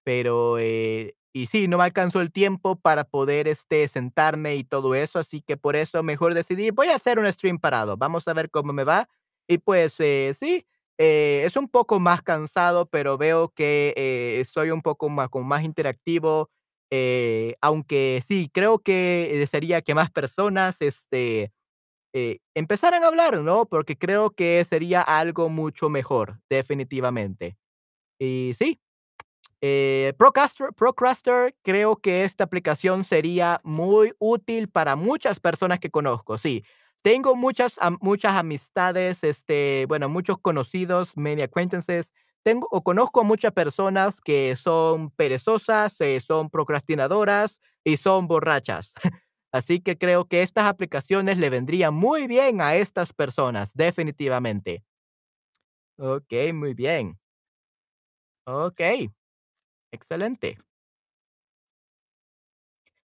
[0.06, 4.96] Pero, eh, y sí, no me alcanzó el tiempo para poder, este, sentarme y todo
[4.96, 8.34] eso, así que por eso mejor decidí, voy a hacer un stream parado, vamos a
[8.34, 9.08] ver cómo me va.
[9.48, 10.66] Y pues, eh, sí,
[10.98, 15.46] eh, es un poco más cansado, pero veo que, eh, soy un poco más como
[15.46, 16.50] más interactivo,
[16.92, 21.52] eh, aunque sí, creo que desearía que más personas, este,
[22.56, 23.66] empezaran a hablar, ¿no?
[23.66, 27.58] Porque creo que sería algo mucho mejor, definitivamente.
[28.20, 28.80] Y sí.
[29.64, 36.64] Eh, Procraster, creo que esta aplicación sería muy útil para muchas personas que conozco, sí.
[37.04, 42.12] Tengo muchas muchas amistades, este, bueno, muchos conocidos, many acquaintances.
[42.44, 48.94] Tengo o conozco muchas personas que son perezosas, eh, son procrastinadoras y son borrachas.
[49.52, 54.84] Así que creo que estas aplicaciones le vendrían muy bien a estas personas, definitivamente.
[55.98, 57.18] Okey, muy bien.
[58.46, 59.10] Okey,
[59.92, 60.58] excelente.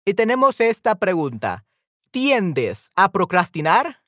[0.07, 1.65] Y tenemos esta pregunta,
[2.11, 4.03] ¿tiendes a procrastinar?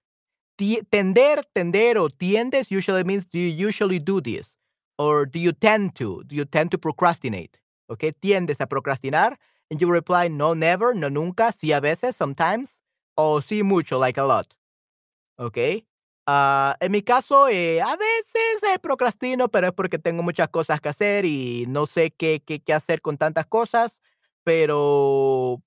[0.90, 4.56] Tender, tender, o tiendes usually means do you usually do this?
[4.98, 6.22] Or do you tend to?
[6.24, 7.60] Do you tend to procrastinate?
[7.88, 9.36] Okey, ¿tiendes a procrastinar?
[9.70, 12.80] And you reply, no, never, no, nunca, sí, a veces, sometimes,
[13.16, 14.54] o sí, mucho, like a lot.
[15.38, 15.86] Okey.
[16.28, 20.80] Ah, en mi caso, eh, a veces, eh, procrastino, pero es porque tengo muchas cosas
[20.80, 24.00] que hacer y no sé qué qué qué hacer con tantas cosas,
[24.42, 25.62] pero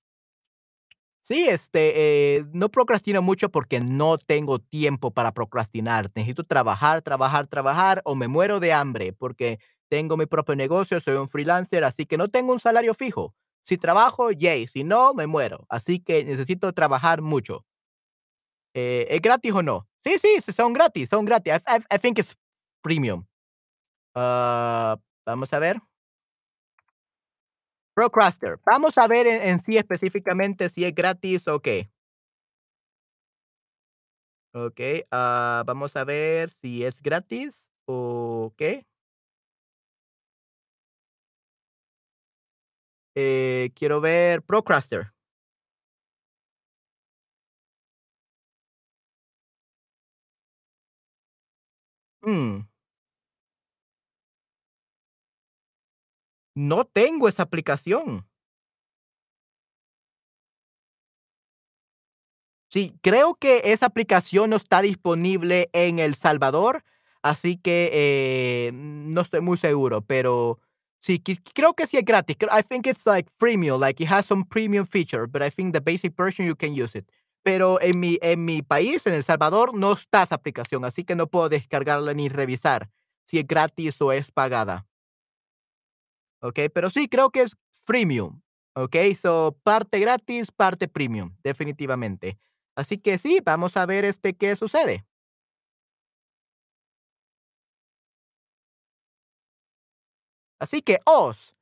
[1.22, 6.10] Sí, este, eh, no procrastino mucho porque no tengo tiempo para procrastinar.
[6.14, 11.14] Necesito trabajar, trabajar, trabajar o me muero de hambre porque tengo mi propio negocio, soy
[11.16, 13.34] un freelancer, así que no tengo un salario fijo.
[13.62, 15.66] Si trabajo, yay, si no, me muero.
[15.68, 17.64] Así que necesito trabajar mucho.
[18.74, 19.86] Eh, ¿es gratis o no?
[20.04, 21.52] Sí, sí, son gratis, son gratis.
[21.66, 22.34] I I I think it's
[22.82, 23.26] premium.
[24.14, 25.80] Ah, vamos a ver.
[27.96, 28.58] Procraster.
[28.64, 31.90] Vamos a ver en sí específicamente si es gratis o qué.
[34.54, 38.84] Okey, ah, vamos a ver si es gratis o qué.
[43.16, 45.12] Eh, quiero ver Procraster.
[52.24, 52.64] Mm.
[56.54, 58.24] No tengo esa aplicación.
[62.72, 66.84] Sí, creo que esa aplicación no está disponible en El Salvador,
[67.20, 70.60] así que, eh, no estoy muy seguro, pero
[71.00, 71.20] sí,
[71.52, 72.36] creo que sí es gratis.
[72.42, 75.80] I think it's like freemium, like it has some premium feature, but I think the
[75.80, 77.10] basic version you can use it.
[77.46, 81.14] Pero en mi en mi país, en El Salvador, no está esa aplicación, así que
[81.14, 82.90] no puedo descargarla ni revisar
[83.26, 84.86] si es gratis o es pagada.
[86.42, 88.40] Okey, pero sí, creo que es freemium,
[88.74, 92.38] okey, so, parte gratis, parte premium, definitivamente.
[92.74, 95.04] Así que sí, vamos a ver, este, qué sucede.
[100.60, 101.54] Así que, os,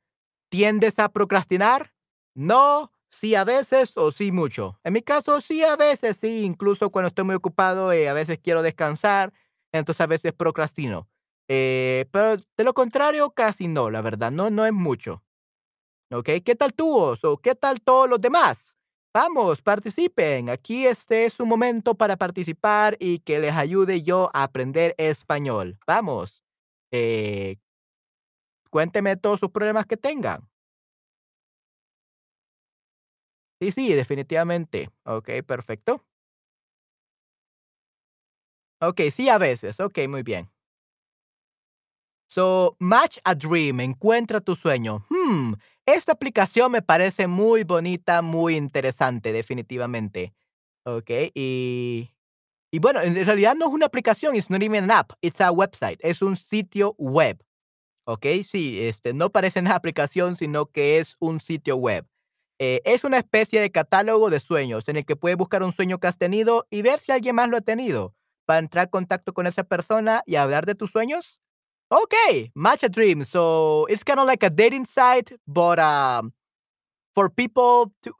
[0.49, 1.93] ¿tiendes a procrastinar?
[2.35, 4.79] No, sí a veces o sí mucho.
[4.83, 8.39] En mi caso, sí a veces, sí, incluso cuando estoy muy ocupado, eh, a veces
[8.39, 9.33] quiero descansar,
[9.71, 11.07] entonces a veces procrastino.
[11.47, 15.23] Eh, pero de lo contrario, casi no, la verdad, no no es mucho.
[16.11, 17.23] Okey, ¿qué tal tú, os?
[17.25, 18.75] O, ¿qué tal todos los demás?
[19.13, 20.49] Vamos, participen.
[20.49, 25.77] Aquí este es su momento para participar y que les ayude yo a aprender español.
[25.87, 26.43] Vamos,
[26.91, 27.57] eh
[28.73, 30.48] cuénteme todos sus problemas que tengan.
[33.61, 34.89] Sí, sí, definitivamente.
[35.05, 36.05] Okey, perfecto.
[38.81, 39.79] Okey, sí, a veces.
[39.79, 40.49] Okey, muy bien.
[42.29, 45.05] So, match a dream, encuentra tu sueño.
[45.09, 45.53] Mm,
[45.85, 50.33] esta aplicación me parece muy bonita, muy interesante, definitivamente.
[50.85, 52.11] Okey, y
[52.71, 55.51] y bueno, en realidad no es una aplicación, it's not even an app, it's a
[55.51, 57.43] website, es un sitio web.
[58.05, 62.07] Okey, sí, este, no parece una aplicación, sino que es un sitio web.
[62.61, 65.97] Eh, es una especie de catálogo de sueños en el que puedes buscar un sueño
[65.99, 68.13] que has tenido y ver si alguien más lo ha tenido,
[68.45, 71.39] para entrar en contacto con esa persona y hablar de tus sueños.
[71.89, 73.23] Okey, match a dream.
[73.25, 76.33] So, it's kinda like a dating site, but, um,
[77.15, 78.11] for people to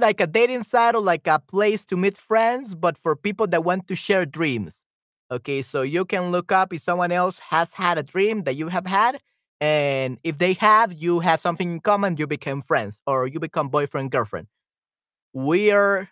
[0.00, 3.64] like a dating site or like a place to meet friends, but for people that
[3.64, 4.84] want to share dreams.
[5.30, 8.68] Okay, so you can look up if someone else has had a dream that you
[8.68, 9.20] have had,
[9.60, 13.68] and if they have, you have something in common, you become friends or you become
[13.68, 14.48] boyfriend, girlfriend.
[15.32, 16.08] Weird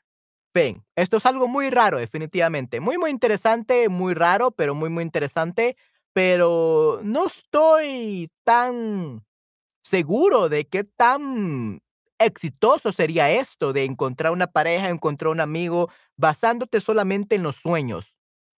[0.54, 0.84] thing.
[0.96, 2.80] Esto es algo muy raro, definitivamente.
[2.80, 5.76] Muy, muy interesante, muy raro, pero muy, muy interesante,
[6.12, 9.24] pero no estoy tan
[9.82, 11.80] seguro de qué tan
[12.18, 18.16] exitoso sería esto de encontrar una pareja, encontrar un amigo, basándote solamente en los sueños.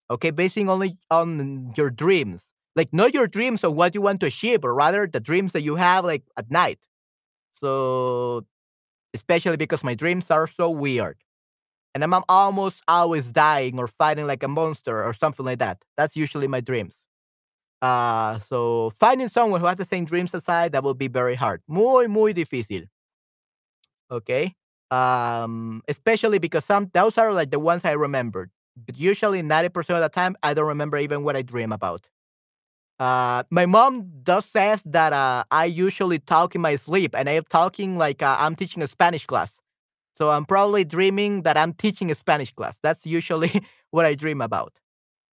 [0.07, 2.48] Okay, basing only on your dreams.
[2.75, 5.61] Like, not your dreams of what you want to achieve, but rather the dreams that
[5.63, 6.79] you have, like, at night.
[7.55, 8.45] So,
[9.13, 11.17] especially because my dreams are so weird,
[11.95, 15.83] and I'm almost always dying or fighting like a monster or something like that.
[15.97, 17.05] That's usually my dreams.
[17.81, 21.35] Ah, so finding someone who has the same dreams as I, that will be very
[21.35, 21.61] hard.
[21.67, 22.87] Muy, muy difícil.
[24.11, 24.55] Okay.
[24.91, 28.49] Um, especially because some those are like the ones I remembered.
[28.87, 32.09] but usually 90% of the time, I don't remember even what I dream about.
[32.99, 37.43] Uh, my mom does says that uh, I usually talk in my sleep, and I'm
[37.49, 39.57] talking like uh, I'm teaching a Spanish class.
[40.13, 42.77] So I'm probably dreaming that I'm teaching a Spanish class.
[42.83, 43.51] That's usually
[43.91, 44.79] what I dream about.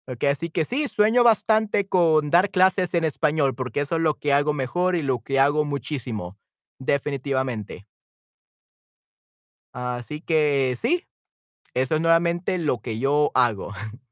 [0.09, 4.16] Okay, así que sí, sueño bastante con dar clases en español, porque eso es lo
[4.16, 6.38] que hago mejor y lo que hago muchísimo,
[6.80, 7.88] definitivamente.
[9.74, 11.07] Así que sí,
[11.74, 13.72] eso es nuevamente lo que yo hago.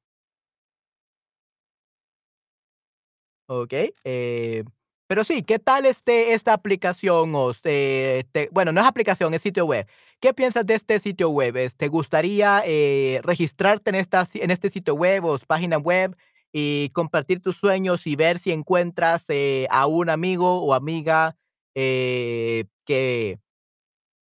[3.54, 4.64] Okey, eh,
[5.08, 7.36] pero sí, ¿qué tal, este, esta aplicación?
[7.36, 9.86] O se te bueno, no es aplicación, es sitio web.
[10.22, 11.54] ¿Qué piensas de este sitio web?
[11.76, 16.16] ¿te gustaría, eh, registrarte en esta en este sitio web, o página web,
[16.54, 21.36] y compartir tus sueños, y ver si encuentras, eh, a un amigo o amiga,
[21.76, 23.38] eh, que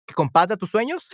[0.07, 1.09] que comparta tus sueños?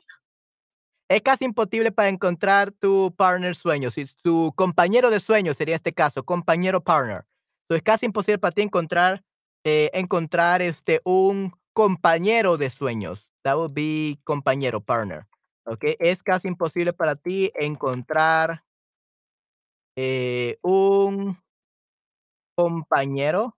[1.09, 6.23] Es casi imposible para encontrar tu partner sueños, tu compañero de sueños sería este caso,
[6.25, 7.25] compañero partner.
[7.69, 9.23] So, es casi imposible para ti encontrar,
[9.63, 13.29] eh, encontrar, este, un compañero de sueños.
[13.43, 15.27] That would be compañero, partner,
[15.65, 15.95] ¿okey?
[15.99, 18.63] Es casi imposible para ti encontrar
[19.95, 21.37] eh, un
[22.57, 23.55] compañero.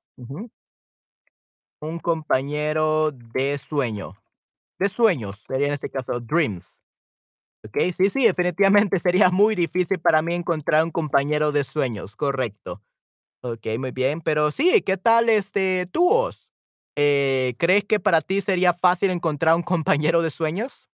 [1.82, 4.18] Un compañero de sueño,
[4.80, 6.82] de sueños, sería en este caso, dreams.
[7.66, 12.82] Okey, sí, sí, definitivamente sería muy difícil para mí encontrar un compañero de sueños, correcto.
[13.44, 16.50] Okey, muy bien, pero sí, ¿qué tal, este, tú os?
[16.96, 20.90] Eh, ¿crees que para ti sería fácil encontrar un compañero de sueños?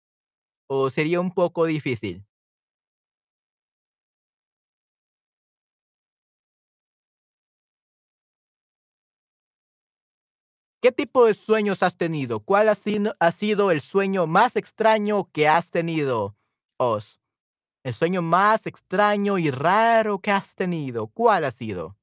[0.68, 2.26] ¿O sería un poco difícil?
[10.82, 12.40] ¿Qué tipo de sueños has tenido?
[12.40, 16.36] ¿Cuál ha sino ha sido el sueño más extraño que has tenido,
[16.78, 17.20] os?
[17.84, 21.99] El sueño más extraño y raro que has tenido, ¿cuál ha sido?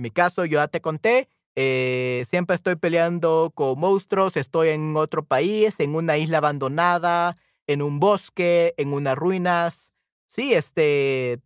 [0.00, 4.96] En mi caso, yo ya te conté, eh, siempre estoy peleando con monstruos, estoy en
[4.96, 7.36] otro país, en una isla abandonada,
[7.66, 9.92] en un bosque, en unas ruinas.
[10.26, 11.42] Sí, este,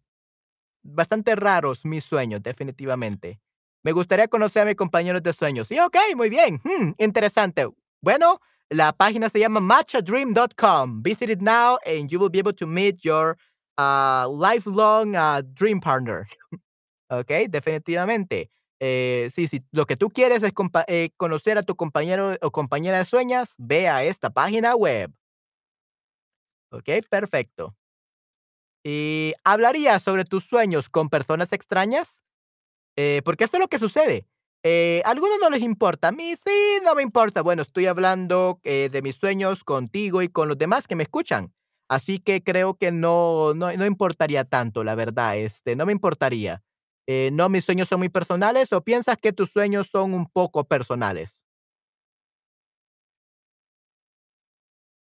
[0.84, 3.40] bastante raros mis sueños, definitivamente.
[3.82, 5.66] Me gustaría conocer a mis compañeros de sueños.
[5.66, 7.66] Sí, okey, muy bien, mm, interesante.
[8.02, 8.38] Bueno,
[8.70, 11.02] la página se llama matchadream.com.
[11.02, 13.36] Visit it now and you will be able to meet your,
[13.78, 16.28] ah, lifelong, ah, dream partner.
[17.20, 18.50] Okey, definitivamente.
[18.80, 20.52] Eh, sí, si lo que tú quieres es
[20.88, 25.14] eh, conocer a tu compañero o compañera de sueños, ve a esta página web.
[26.72, 27.74] Okey, perfecto.
[28.84, 32.22] Y, ¿hablarías sobre tus sueños con personas extrañas?
[32.96, 34.26] Eh, porque esto es lo que sucede.
[34.64, 37.42] Eh, a algunos no les importa, a mí sí, no me importa.
[37.42, 41.54] Bueno, estoy hablando, eh, de mis sueños contigo y con los demás que me escuchan.
[41.88, 46.62] Así que creo que no no no importaría tanto, la verdad, este, no me importaría.
[47.08, 50.64] Eh, ¿no mis sueños son muy personales, o piensas que tus sueños son un poco
[50.64, 51.34] personales?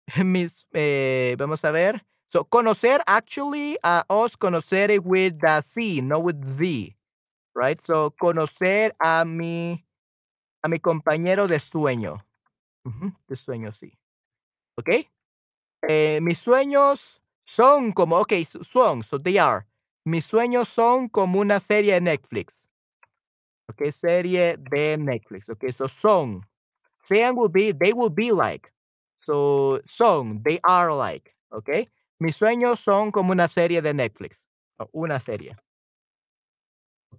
[0.73, 2.05] Eh, vamos a ver.
[2.29, 6.95] So, conocer actually, ah, os conocer it with the C, no with Z,
[7.55, 7.81] right?
[7.83, 9.85] So, conocer a mi
[10.63, 12.25] a mi compañero de sueño.
[12.85, 13.93] Ujú, de sueño, sí.
[14.77, 15.11] ¿Okey?
[15.89, 19.67] Eh, mis sueños son como s son, so they are.
[20.05, 22.69] Mis sueños son como una serie de Netflix.
[23.71, 25.49] Okey, serie de Netflix.
[25.49, 26.43] Okey, so son.
[27.01, 28.73] Sean will be they will be like.
[29.21, 31.89] So, son, they are like, ¿okey?
[32.21, 34.43] Mis sueños son como una serie de Netflix,
[34.93, 35.57] una serie.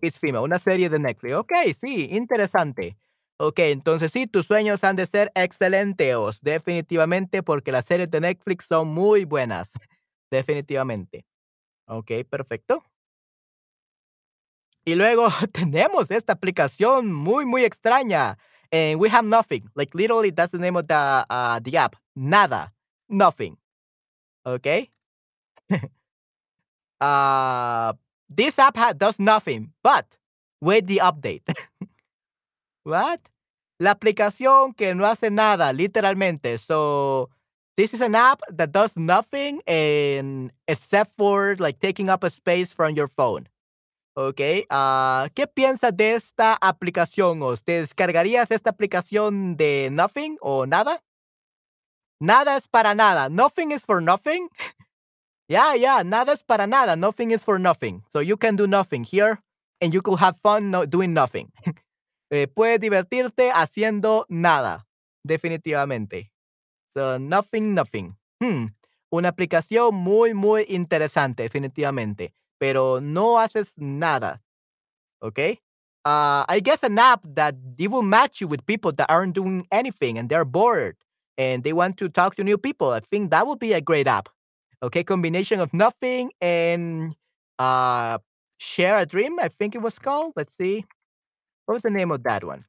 [0.02, 1.34] It's female, una serie de Netflix.
[1.36, 2.98] Okey, sí, interesante.
[3.38, 8.66] Okey, entonces sí, tus sueños han de ser excelentes, definitivamente, porque las series de Netflix
[8.66, 9.72] son muy buenas,
[10.32, 11.26] definitivamente.
[11.88, 12.84] Okey, perfecto.
[14.86, 18.38] Y luego tenemos esta aplicación muy, muy extraña,
[18.72, 20.96] eh, We Have Nothing, like, literally, that's the name of the,
[21.30, 21.96] ah, the app.
[22.16, 22.74] Nada,
[23.10, 23.58] nothing.
[24.46, 24.92] Okey.
[27.02, 27.94] Ah,
[28.30, 30.18] this app does nothing, but
[30.62, 31.44] wait the update.
[32.86, 33.22] What?
[33.80, 36.58] La aplicación que no hace nada, literalmente.
[36.58, 37.30] So,
[37.78, 42.74] this is an app that does nothing, and except for, like, taking up a space
[42.74, 43.48] from your phone.
[44.16, 47.40] Okey, ah, ¿qué piensas de esta aplicación?
[47.64, 51.02] ¿Te descargarías esta aplicación de nothing o nada?
[52.22, 53.30] Nada es para nada.
[53.30, 54.50] Nothing is for nothing.
[55.50, 56.96] Yeah, yeah, nada es para nada.
[56.96, 58.04] Nothing is for nothing.
[58.12, 59.42] So, you can do nothing here,
[59.82, 61.52] and you could have fun no doing nothing.
[62.32, 64.88] Eh, puedes divertirte haciendo nada,
[65.24, 66.33] definitivamente.
[66.96, 68.16] So, nothing, nothing.
[68.42, 68.68] Hmm.
[69.12, 74.42] una aplicación muy, muy interesante, definitivamente, pero no haces nada,
[75.22, 75.62] ¿okey?
[76.06, 79.68] Uh, I guess an app that it will match you with people that aren't doing
[79.72, 80.98] anything and they're bored
[81.38, 82.92] and they want to talk to new people.
[82.92, 84.30] I think that would be a great app.
[84.84, 87.16] Okay, combination of nothing and
[87.60, 88.18] uh
[88.60, 90.34] share a dream, I think it was called.
[90.36, 90.86] Let's see.
[91.66, 92.66] What was the name of that one?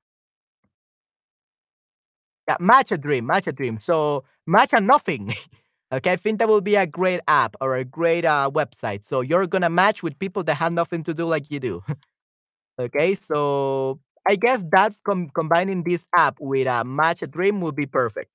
[2.48, 3.78] Yeah, match a dream, match a dream.
[3.80, 5.32] So match a nothing.
[5.92, 9.02] okay, I think that will be a great app or a great uh, website.
[9.02, 11.82] So you're gonna match with people that have nothing to do like you do.
[12.80, 17.76] okay, so I guess that com- combining this app with a match a dream would
[17.76, 18.30] be perfect.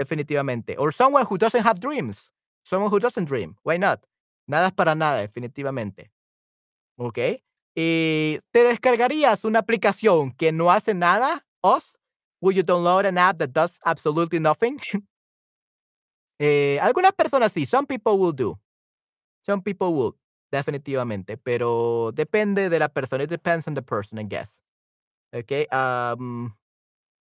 [0.00, 0.76] Definitivamente.
[0.78, 2.30] Or someone who doesn't have dreams.
[2.64, 3.56] Someone who doesn't dream.
[3.62, 4.00] Why not?
[4.48, 6.10] Nada para nada, definitivamente.
[6.98, 7.42] Okay.
[7.76, 11.98] ¿Y te descargarías una aplicación que no hace nada, Oz?
[12.42, 14.78] Would you download an app that does absolutely nothing?
[16.40, 18.58] eh, algunas personas sí, some people will do.
[19.46, 20.16] Some people will,
[20.52, 23.24] definitivamente, pero depende de la persona.
[23.24, 24.62] It depends on the person, I guess.
[25.34, 26.54] Okay, um,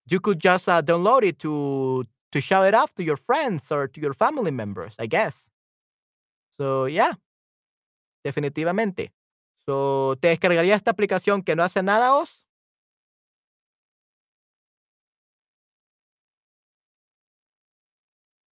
[0.07, 3.87] you could just uh, download it to to show it off to your friends or
[3.87, 5.49] to your family members, I guess.
[6.59, 7.13] So yeah,
[8.23, 9.13] definitivamente.
[9.65, 12.45] So, ¿te descargaría esta aplicación que no hace nada, Oz?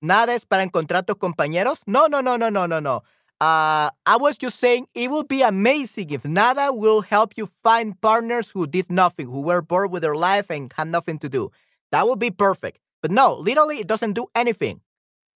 [0.02, 1.80] Nada es para encontrar tus compañeros.
[1.86, 3.04] No, no, no, no, no, no, no.
[3.42, 8.00] Uh, I was just saying it would be amazing if Nada will help you find
[8.02, 11.50] partners who did nothing, who were bored with their life and had nothing to do.
[11.92, 12.80] That would be perfect.
[13.02, 14.82] But no, literally, it doesn't do anything.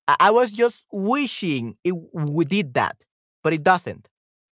[0.07, 3.03] I, I was just wishing it we did that,
[3.43, 4.09] but it doesn't.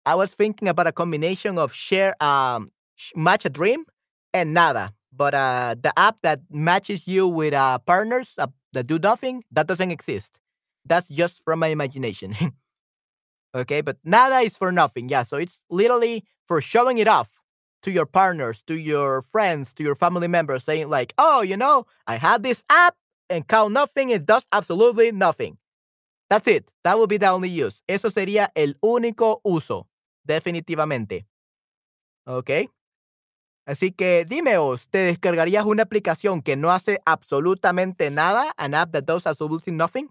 [0.05, 2.69] I was thinking about a combination of share, um,
[3.15, 3.85] match a dream
[4.33, 4.93] and Nada.
[5.19, 9.67] But uh, the app that matches you with uh, partners uh, that do nothing, that
[9.67, 10.39] doesn't exist.
[10.87, 12.35] That's just from my imagination.
[13.55, 15.09] okay, but nada is for nothing.
[15.09, 17.29] Yeah, so it's literally for showing it off
[17.83, 21.85] to your partners, to your friends, to your family members, saying like, "Oh, you know,
[22.07, 22.95] I had this app
[23.29, 24.09] and count nothing.
[24.09, 25.57] It does absolutely nothing."
[26.29, 26.69] That's it.
[26.83, 27.81] That would be the only use.
[27.89, 29.87] Eso sería el único uso,
[30.27, 31.25] definitivamente.
[32.27, 32.69] Okay.
[33.69, 38.51] Así que dime, Oz, ¿te descargarías una aplicación que no hace absolutamente nada?
[38.57, 40.09] An app that does absolutely nothing.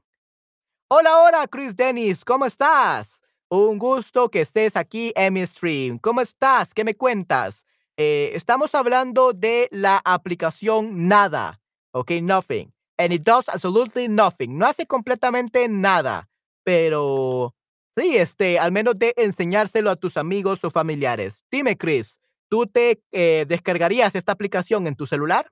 [0.88, 3.20] Hola, hola, Chris Dennis, ¿cómo estás?
[3.48, 5.98] Un gusto que estés aquí en mi stream.
[5.98, 6.72] ¿Cómo estás?
[6.72, 7.64] ¿Qué me cuentas?
[7.96, 12.12] Eh, estamos hablando de la aplicación Nada, ¿ok?
[12.22, 12.72] Nothing.
[12.96, 14.56] And it does absolutely nothing.
[14.56, 16.28] No hace completamente nada,
[16.62, 17.56] pero
[17.96, 21.42] sí, este, al menos de enseñárselo a tus amigos o familiares.
[21.50, 25.50] Dime, Chris, ¿tú te eh, descargarías esta aplicación en tu celular?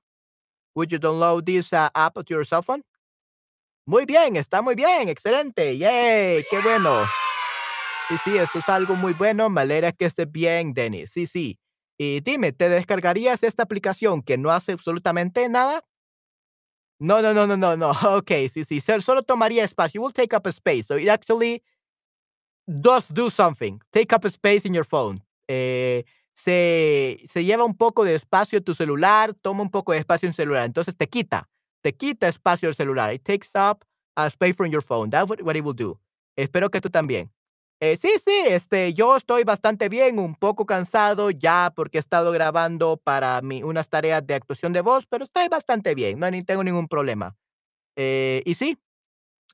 [0.74, 2.82] Would you download this uh, app to your cell phone?
[3.86, 7.04] Muy bien, está muy bien, excelente, yay, qué bueno.
[8.08, 11.58] Sí, sí, eso es algo muy bueno, me alegra que estés bien, Dennis, sí, sí.
[11.98, 15.82] Y dime, ¿te descargarías esta aplicación que no hace absolutamente nada?
[16.98, 20.12] No, no, no, no, no, no, okay, sí, sí, so- solo tomaría espacio, it will
[20.12, 21.62] take up space, so it actually
[22.66, 25.22] does do something, take up space in your phone.
[25.48, 26.04] Eh,
[26.36, 30.34] se, se lleva un poco de espacio tu celular, toma un poco de espacio en
[30.34, 31.48] celular, entonces te quita,
[31.80, 33.12] te quita espacio el celular.
[33.14, 33.84] It takes up
[34.16, 35.08] a space from your phone.
[35.08, 35.98] That's what, it will do.
[36.36, 37.32] Espero que tú también.
[37.80, 42.32] Eh, sí, sí, este, yo estoy bastante bien, un poco cansado ya porque he estado
[42.32, 46.42] grabando para mi, unas tareas de actuación de voz, pero estoy bastante bien, no ni
[46.42, 47.36] tengo ningún problema.
[47.96, 48.78] Eh, y sí,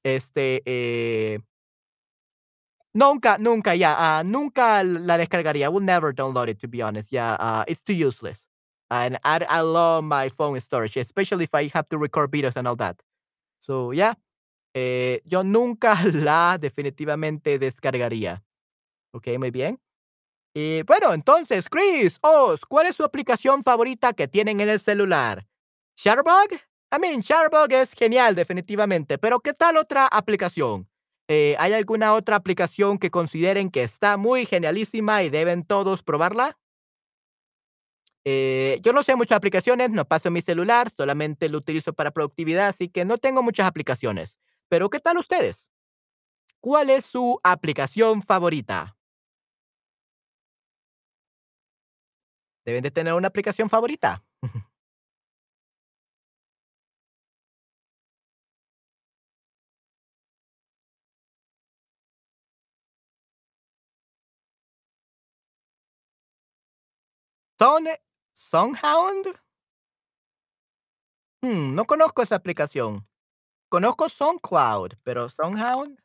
[0.05, 1.41] este, eh,
[2.95, 5.65] Nunca, nunca, yeah, ah, nunca la descargaría.
[5.65, 7.11] I will never download it, to be honest.
[7.11, 8.47] Yeah, it's too useless.
[8.91, 12.69] And I, I love my phone storage, especially if I have to record videos and
[12.69, 13.01] all that.
[13.59, 14.13] So, yeah,
[14.75, 18.43] yo nunca la definitivamente descargaría.
[19.15, 19.79] Ok, muy bien.
[20.55, 25.47] Y bueno, entonces, Chris, Oz, ¿cuál es su aplicación favorita que tienen en el celular?
[25.97, 26.61] ¿Shutterbug?
[26.95, 30.87] I mean, Shutterbug es genial, definitivamente, pero ¿qué tal otra aplicación?
[31.29, 36.59] Eh, ¿hay alguna otra aplicación que consideren que está muy genialísima y deben todos probarla?
[38.25, 42.69] Eh, yo no sé muchas aplicaciones, no paso mi celular, solamente lo utilizo para productividad,
[42.69, 44.39] así que no tengo muchas aplicaciones.
[44.69, 45.71] Pero ¿qué tal ustedes?
[46.61, 48.97] ¿Cuál es su aplicación favorita?
[52.65, 54.23] Deben de tener una aplicación favorita.
[67.63, 67.87] ¿Son
[68.33, 69.27] Songhound?
[71.43, 73.07] Hmm, no conozco esa aplicación.
[73.71, 75.99] Conozco SoundCloud, pero Songhound.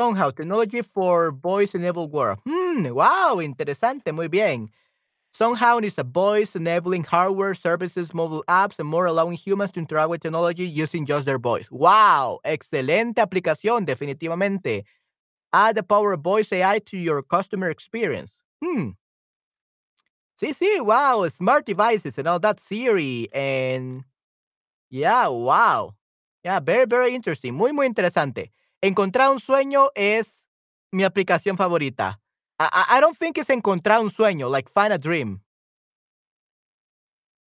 [0.00, 2.38] Somehow, technology for voice-enabled world.
[2.46, 4.70] Mm, wow, interesante, muy bien.
[5.34, 10.22] Somehow is a voice-enabling hardware, services, mobile apps, and more, allowing humans to interact with
[10.22, 11.70] technology using just their voice.
[11.70, 14.84] Wow, excelente aplicación, definitivamente.
[15.52, 18.34] Add the power of voice AI to your customer experience.
[18.64, 18.90] Hmm.
[20.38, 24.04] Sí, sí, wow, smart devices and all that Siri and
[24.90, 25.94] yeah, wow.
[26.44, 27.54] Yeah, very, very interesting.
[27.54, 28.52] Muy, muy interesante.
[28.82, 30.48] Encontrar un sueño es
[30.92, 32.20] mi aplicación favorita.
[32.60, 35.40] I, I I don't think it's encontrar un sueño, like find a dream.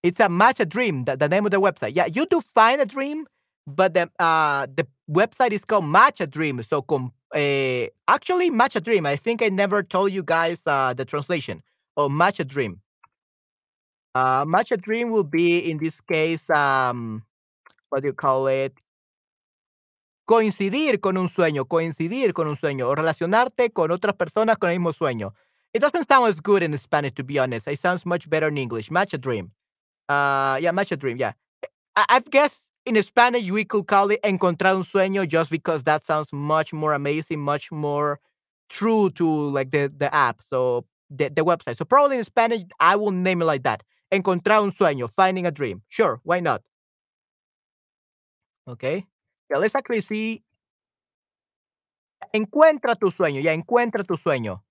[0.04, 1.96] It's a match a dream, the, the name of the website.
[1.96, 3.28] Yeah, you do find a dream,
[3.68, 6.62] but the uh the website is called Match a Dream.
[6.64, 9.06] So com uh, actually Match a Dream.
[9.06, 11.62] I think I never told you guys uh the translation
[12.00, 12.82] of Match a Dream.
[14.16, 17.24] Uh Match a Dream will be in this case um
[17.90, 18.74] what do you call it?
[20.28, 24.78] Coincidir con un sueño, coincidir con un sueño, o relacionarte con otras personas con el
[24.80, 25.34] mismo sueño.
[25.74, 27.68] It doesn't sound as good in Spanish, to be honest.
[27.68, 28.92] It sounds much better in English.
[28.92, 29.52] Match a dream.
[30.08, 31.18] Uh, yeah, match a dream.
[31.18, 31.34] Yeah.
[31.96, 36.06] I, I guess in Spanish we could call it encontrar un sueño just because that
[36.06, 38.20] sounds much more amazing, much more
[38.70, 40.42] true to like the, the app.
[40.50, 41.78] So the, the website.
[41.78, 43.84] So probably in Spanish, I will name it like that.
[44.12, 45.84] Encontrar un sueño, finding a dream.
[45.88, 46.62] Sure, why not?
[48.68, 49.06] Okay.
[49.50, 50.44] Yeah, let's actually see.
[52.34, 53.42] Encuentra tu sueño.
[53.42, 54.62] Yeah, encuentra tu sueño.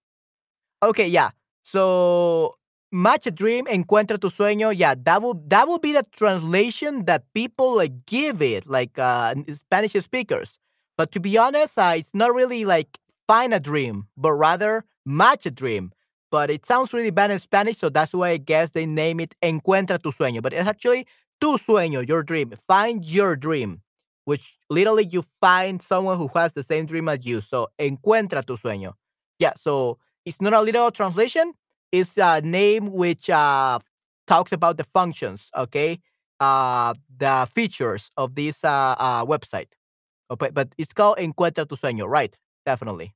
[0.82, 1.30] Okay, yeah.
[1.64, 2.56] So
[2.92, 4.72] match a dream, encuentra tu sueño.
[4.76, 9.34] Yeah, that will that will be the translation that people like give it, like uh
[9.54, 10.58] Spanish speakers.
[10.96, 15.46] But to be honest, uh, it's not really like find a dream, but rather match
[15.46, 15.92] a dream.
[16.30, 19.34] But it sounds really bad in Spanish, so that's why I guess they name it
[19.42, 20.42] Encuentra tu sueño.
[20.42, 21.06] But it's actually
[21.40, 22.52] tu sueño, your dream.
[22.66, 23.80] Find your dream,
[24.26, 27.40] which literally you find someone who has the same dream as you.
[27.40, 28.92] So encuentra tu sueño.
[29.38, 31.54] Yeah, so it's not a literal translation.
[31.92, 33.78] It's a name which uh,
[34.26, 35.98] talks about the functions, okay?
[36.40, 39.68] Uh, the features of this uh, uh, website.
[40.30, 42.36] Okay, but it's called Encuentra tu sueño, right?
[42.66, 43.14] Definitely.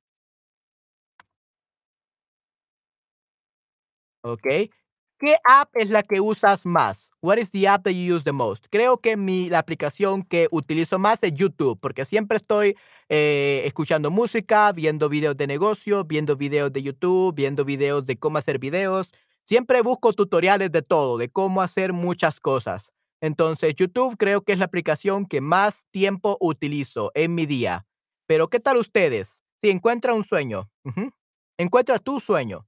[4.23, 4.71] Okay.
[5.19, 7.11] ¿Qué app es la que usas más?
[7.21, 8.65] What is the app that you use the most?
[8.69, 12.75] Creo que mi, la aplicación que utilizo más es YouTube, porque siempre estoy
[13.09, 18.37] eh, escuchando música, viendo videos de negocio, viendo videos de YouTube, viendo videos de cómo
[18.37, 19.11] hacer videos.
[19.45, 22.91] Siempre busco tutoriales de todo, de cómo hacer muchas cosas.
[23.21, 27.85] Entonces, YouTube creo que es la aplicación que más tiempo utilizo en mi día.
[28.25, 29.41] Pero, ¿qué tal ustedes?
[29.61, 31.11] Si encuentra un sueño, ujú,
[31.57, 32.65] encuentra tu sueño.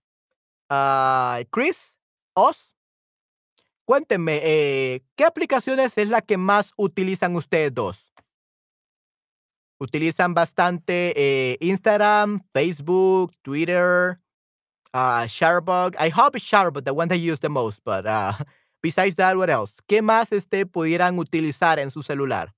[0.69, 1.99] Ah, Chris,
[2.33, 2.75] Oz,
[3.85, 8.13] cuéntenme, eh, ¿qué aplicaciones es la que más utilizan ustedes dos?
[9.77, 14.19] ¿Utilizan bastante eh, Instagram, Facebook, Twitter,
[14.93, 15.27] uh?
[15.99, 18.33] I hope it's Sharbug, the one that you use the most, but uh,
[18.81, 19.75] besides that, what else?
[19.87, 22.53] ¿Qué más este, pudieran utilizar en su celular?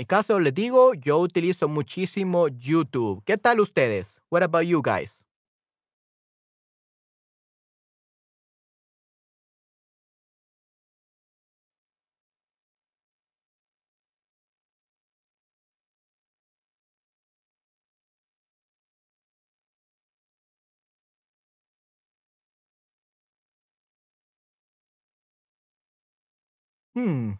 [0.00, 3.22] Mi caso, les digo, yo utilizo muchísimo YouTube.
[3.26, 4.18] ¿Qué tal ustedes?
[4.30, 5.22] What about you guys?
[26.94, 27.32] Hmm.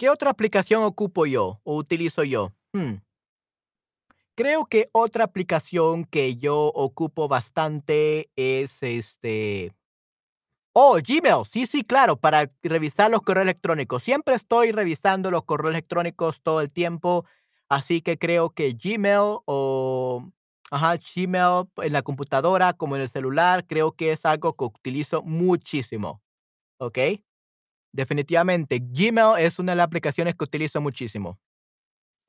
[0.00, 2.54] ¿Qué otra aplicación ocupo yo o utilizo yo?
[2.72, 3.02] Hmm,
[4.34, 9.74] creo que otra aplicación que yo ocupo bastante es este.
[10.72, 11.44] Oh, Gmail.
[11.44, 14.02] Sí, sí, claro, para revisar los correos electrónicos.
[14.02, 17.26] Siempre estoy revisando los correos electrónicos todo el tiempo.
[17.68, 20.24] Así que creo que Gmail o.
[20.70, 25.20] Ajá, Gmail en la computadora como en el celular, creo que es algo que utilizo
[25.20, 26.22] muchísimo.
[26.78, 26.96] ¿Ok?
[27.92, 31.38] Definitivamente, Gmail es una de las aplicaciones que utilizo muchísimo.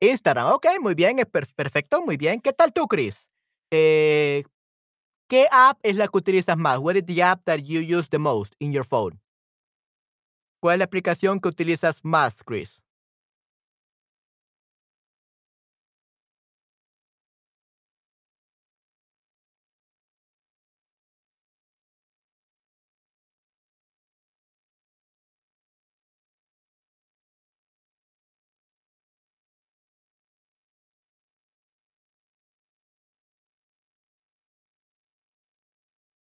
[0.00, 2.40] Instagram, okey, muy bien, es per perfecto, muy bien.
[2.40, 3.28] ¿Qué tal tú, Chris?
[3.70, 4.42] Eh,
[5.28, 6.78] ¿qué app es la que utilizas más?
[6.78, 9.20] What is the app that you use the most in your phone?
[10.60, 12.82] ¿Cuál es la aplicación que utilizas más, Chris?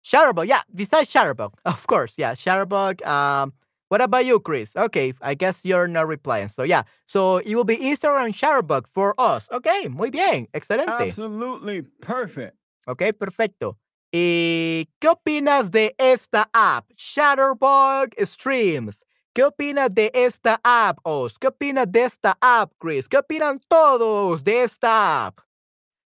[0.08, 3.06] Shutterbug, yeah, besides Shutterbug, of course, yeah, Shutterbug.
[3.06, 3.52] Um,
[3.90, 4.76] what about you, Chris?
[4.76, 6.48] Okay, I guess you're not replying.
[6.48, 9.50] So yeah, so it will be Instagram Shutterbug for us.
[9.52, 11.10] Okay, muy bien, excelente.
[11.10, 12.56] Absolutely perfect.
[12.88, 13.78] Ok, perfecto.
[14.14, 16.86] ¿Y qué opinas de esta app?
[16.96, 19.04] Shutterbug Streams.
[19.36, 21.38] ¿Qué opinas de esta app, Os?
[21.38, 23.08] ¿Qué opinas de esta app, Chris?
[23.08, 25.47] ¿Qué opinan todos de esta app?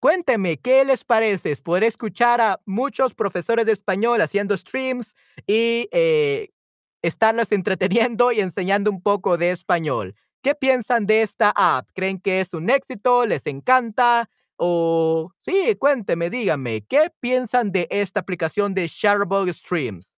[0.02, 1.54] Cuéntenme, ¿qué les parece?
[1.58, 5.14] Poder escuchar a muchos profesores de español haciendo streams
[5.46, 6.48] y eh,
[7.02, 10.16] estarlos entreteniendo y enseñando un poco de español.
[10.42, 11.88] ¿Qué piensan de esta app?
[11.94, 13.26] ¿Creen que es un éxito?
[13.26, 14.28] ¿Les encanta?
[14.56, 20.11] O sí, cuéntenme, díganme, ¿qué piensan de esta aplicación de Shareable Streams?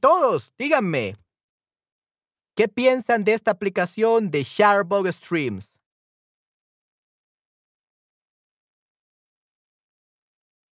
[0.00, 1.16] Todos, díganme.
[2.56, 5.78] ¿Qué piensan de esta aplicación de Shutterbug Streams?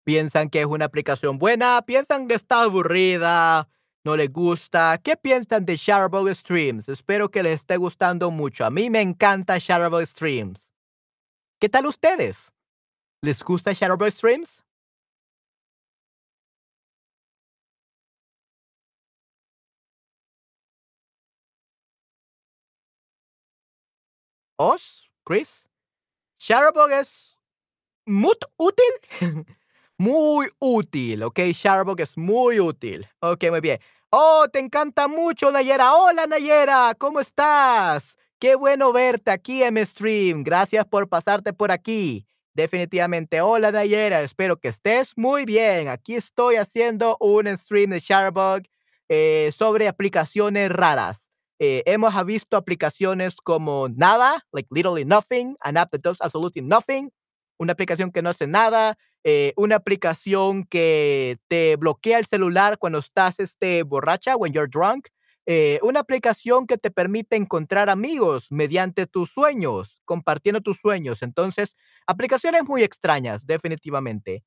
[0.04, 1.82] ¿Piensan que es una aplicación buena?
[1.82, 3.68] ¿Piensan que está aburrida?
[4.04, 4.98] ¿No les gusta?
[5.02, 6.88] ¿Qué piensan de Shutterbug Streams?
[6.88, 8.64] Espero que les esté gustando mucho.
[8.64, 10.72] A mí me encanta Shutterbug Streams.
[11.60, 12.52] ¿Qué tal ustedes?
[13.22, 14.62] ¿Les gusta Shutterbug Streams?
[24.56, 25.10] ¿Os?
[25.24, 25.64] ¿Chris?
[26.38, 27.40] Shutterbug es
[28.06, 28.94] muy útil.
[29.98, 31.38] muy útil, ¿ok?
[31.38, 33.08] Shutterbug es muy útil.
[33.20, 33.80] Ok, muy bien.
[34.10, 35.94] Oh, te encanta mucho, Nayera.
[35.94, 36.94] Hola, Nayera.
[36.96, 38.16] ¿Cómo estás?
[38.38, 40.44] Qué bueno verte aquí en mi stream.
[40.44, 42.24] Gracias por pasarte por aquí.
[42.52, 43.40] Definitivamente.
[43.40, 44.22] Hola, Nayera.
[44.22, 45.88] Espero que estés muy bien.
[45.88, 48.62] Aquí estoy haciendo un stream de Shutterbug
[49.08, 51.33] eh, sobre aplicaciones raras.
[51.66, 57.10] Eh, hemos visto aplicaciones como nada, like literally nothing, an app that does absolutely nothing,
[57.58, 62.98] una aplicación que no hace nada, eh, una aplicación que te bloquea el celular cuando
[62.98, 65.08] estás este, borracha, when you're drunk,
[65.46, 71.22] eh, una aplicación que te permite encontrar amigos mediante tus sueños, compartiendo tus sueños.
[71.22, 74.44] Entonces, aplicaciones muy extrañas, definitivamente.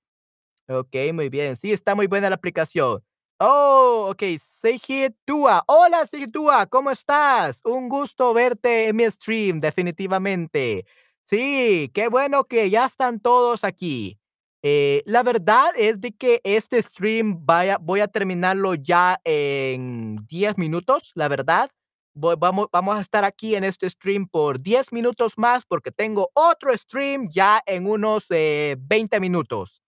[0.69, 1.55] Ok, muy bien.
[1.55, 3.03] Sí, está muy buena la aplicación.
[3.39, 4.23] Oh, ok.
[4.39, 5.63] Seiji Tua.
[5.67, 6.65] Hola, Seiji Tua.
[6.65, 7.61] ¿Cómo estás?
[7.63, 10.85] Un gusto verte en mi stream, definitivamente.
[11.25, 14.17] Sí, qué bueno que ya están todos aquí.
[14.63, 20.57] Eh, la verdad es de que este stream vaya, voy a terminarlo ya en 10
[20.57, 21.69] minutos, la verdad.
[22.15, 26.75] vamos, vamos a estar aquí en este stream por 10 minutos más porque tengo otro
[26.75, 29.81] stream ya en unos 20 eh, minutos.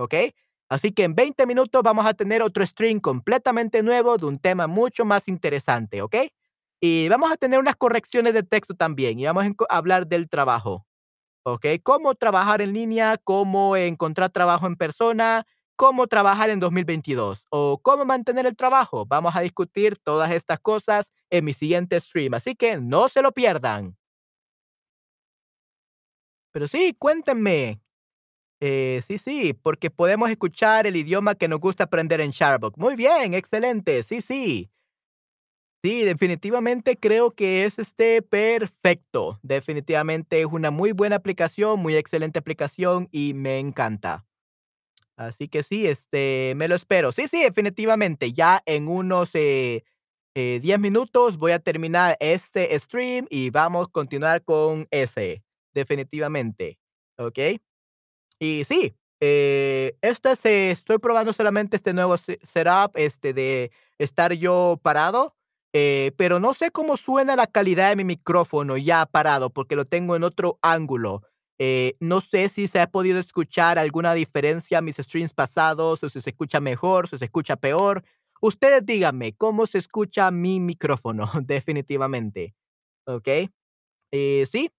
[0.00, 0.14] ¿ok?
[0.70, 4.68] Así que en 20 minutos vamos a tener otro stream completamente nuevo de un tema
[4.68, 6.14] mucho más interesante, ¿ok?
[6.80, 10.86] Y vamos a tener unas correcciones de texto también y vamos a hablar del trabajo,
[11.44, 11.66] ¿ok?
[11.82, 15.44] Cómo trabajar en línea, cómo encontrar trabajo en persona,
[15.74, 19.06] cómo trabajar en 2022 o cómo mantener el trabajo.
[19.06, 23.32] Vamos a discutir todas estas cosas en mi siguiente stream, así que no se lo
[23.32, 23.96] pierdan.
[26.52, 27.80] Pero sí, cuéntenme,
[28.60, 32.76] eh, sí, sí, porque podemos escuchar el idioma que nos gusta aprender en Sharebook.
[32.76, 34.02] Muy bien, excelente.
[34.02, 34.70] Sí, sí.
[35.82, 39.40] Sí, definitivamente creo que es este perfecto.
[39.42, 44.26] Definitivamente es una muy buena aplicación, muy excelente aplicación y me encanta.
[45.16, 47.12] Así que sí, este, me lo espero.
[47.12, 48.32] Sí, sí, definitivamente.
[48.32, 49.84] Ya en unos eh,
[50.34, 55.42] 10 eh, minutos voy a terminar este stream y vamos a continuar con ese.
[55.72, 56.78] Definitivamente.
[57.16, 57.38] ¿Ok?
[58.40, 64.80] Y sí, eh, esta se estoy probando solamente este nuevo setup, este, de estar yo
[64.82, 65.36] parado,
[65.74, 69.84] eh, pero no sé cómo suena la calidad de mi micrófono ya parado, porque lo
[69.84, 71.22] tengo en otro ángulo.
[71.58, 76.08] Eh, no sé si se ha podido escuchar alguna diferencia en mis streams pasados, o
[76.08, 78.02] si se escucha mejor, si se escucha peor.
[78.40, 81.30] Ustedes díganme, ¿cómo se escucha mi micrófono?
[81.44, 82.54] Definitivamente.
[83.06, 83.28] ¿Ok?
[84.46, 84.70] sí,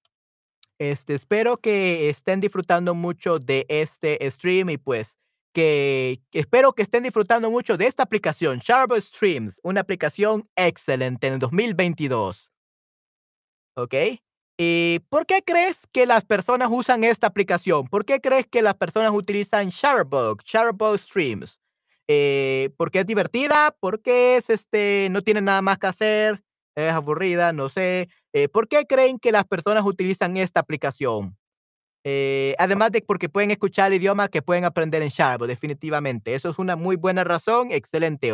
[0.82, 5.16] este, espero que estén disfrutando mucho de este stream y pues
[5.54, 11.34] que espero que estén disfrutando mucho de esta aplicación, Sharbo Streams, una aplicación excelente en
[11.34, 12.50] el 2022.
[13.76, 13.94] ¿Ok?
[14.58, 17.88] ¿Y por qué crees que las personas usan esta aplicación?
[17.88, 21.62] ¿Por qué crees que las personas utilizan Shutterbug, Shutterbug Streams?
[22.08, 23.76] Eh, ¿Porque es divertida?
[23.80, 26.44] ¿Porque es, este, no tiene nada más que hacer?
[26.76, 27.54] ¿Es aburrida?
[27.54, 28.10] No sé.
[28.34, 31.38] Eh, ¿por qué creen que las personas utilizan esta aplicación?
[32.04, 36.34] Eh, además de porque pueden escuchar el idioma que pueden aprender en Shutterbug, definitivamente.
[36.36, 38.34] Eso es una muy buena razón, excelente.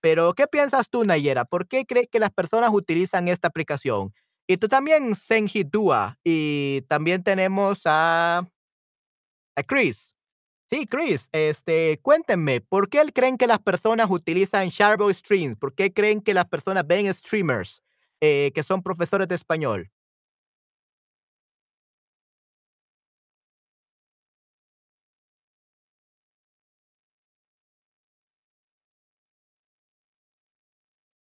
[0.00, 1.44] Pero, ¿qué piensas tú, Nayera?
[1.44, 4.12] ¿Por qué crees que las personas utilizan esta aplicación?
[4.46, 8.46] Y tú también, Senji Dua, y también tenemos a
[9.56, 10.14] a Chris.
[10.70, 15.56] Sí, Chris, este, cuéntenme, ¿por qué creen que las personas utilizan Sharbo Streams?
[15.56, 17.82] ¿Por qué creen que las personas ven streamers,
[18.22, 19.90] eh, que son profesores de español?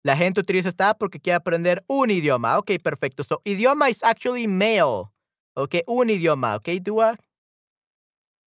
[0.05, 2.59] La gente utiliza esta app porque quiere aprender un idioma.
[2.59, 3.25] Okey, perfecto.
[3.25, 5.11] So, idioma is actually male.
[5.57, 7.17] Okey, un idioma, okey, Dua.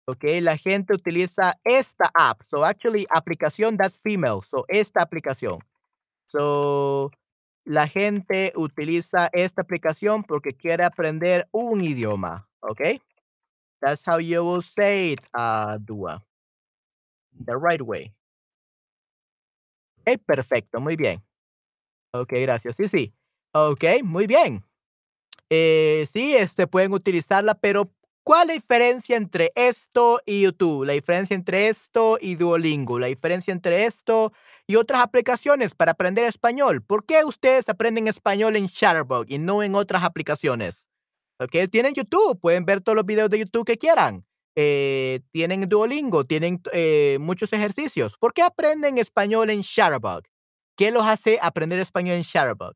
[0.07, 2.41] Okey, la gente utiliza esta app.
[2.49, 4.41] So, actually, aplicación, that's female.
[4.49, 5.59] So, esta aplicación.
[6.27, 7.11] So,
[7.65, 13.01] la gente utiliza esta aplicación porque quiere aprender un idioma, okey.
[13.81, 16.23] That's how you will say it, ah, Dua.
[17.45, 18.13] The right way.
[19.99, 21.21] Okey, perfecto, muy bien.
[22.13, 22.75] Okey, gracias.
[22.77, 23.13] Sí, sí.
[23.53, 24.63] Okey, muy bien.
[25.49, 27.91] Eh, sí, este, pueden utilizarla, pero,
[28.23, 30.85] ¿cuál la diferencia entre esto y YouTube?
[30.85, 34.31] La diferencia entre esto y Duolingo, la diferencia entre esto
[34.67, 36.81] y otras aplicaciones para aprender español.
[36.81, 40.87] ¿Por qué ustedes aprenden español en Shutterbug y no en otras aplicaciones?
[41.39, 44.25] Okey, tienen YouTube, pueden ver todos los videos de YouTube que quieran.
[44.55, 48.17] Eh, tienen Duolingo, tienen, eh, muchos ejercicios.
[48.19, 50.23] ¿Por qué aprenden español en Shutterbug?
[50.77, 52.73] ¿Qué los hace aprender español en Shutterbug?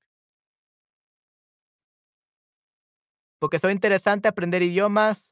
[3.39, 5.31] Porque son interesante aprender idiomas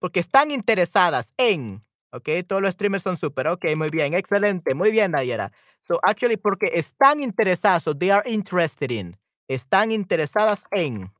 [0.00, 4.90] porque están interesadas en, okey, todos los streamers son súper, okey, muy bien, excelente, muy
[4.90, 5.52] bien, Nayera.
[5.80, 9.16] So, actually, porque están interesadas, so they are interested in,
[9.48, 11.12] están interesadas en.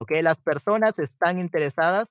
[0.00, 2.10] Okey, las personas están interesadas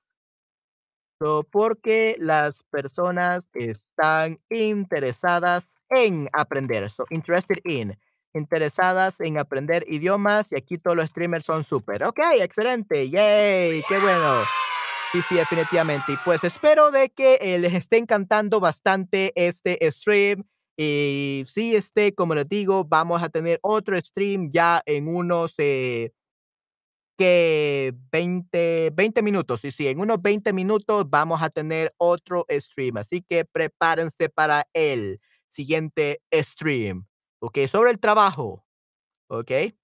[1.20, 6.90] so, porque las personas están interesadas en aprender.
[6.90, 7.98] So, interested in,
[8.34, 12.04] interesadas en aprender idiomas, y aquí todos los streamers son súper.
[12.04, 14.44] Okey, excelente, yay, qué bueno.
[15.12, 16.12] Sí, sí, definitivamente.
[16.12, 20.44] Y, pues, espero de que, eh, les esté encantando bastante este stream.
[20.76, 26.10] Y sí, este, como les digo, vamos a tener otro stream ya en unos, eh
[27.18, 27.94] ¿qué?
[28.12, 29.60] 20, 20 minutos.
[29.62, 34.66] Sí, sí, en unos 20 minutos vamos a tener otro stream, así que prepárense para
[34.74, 37.06] el siguiente stream,
[37.40, 38.66] okey, sobre el trabajo,
[39.28, 39.76] okey.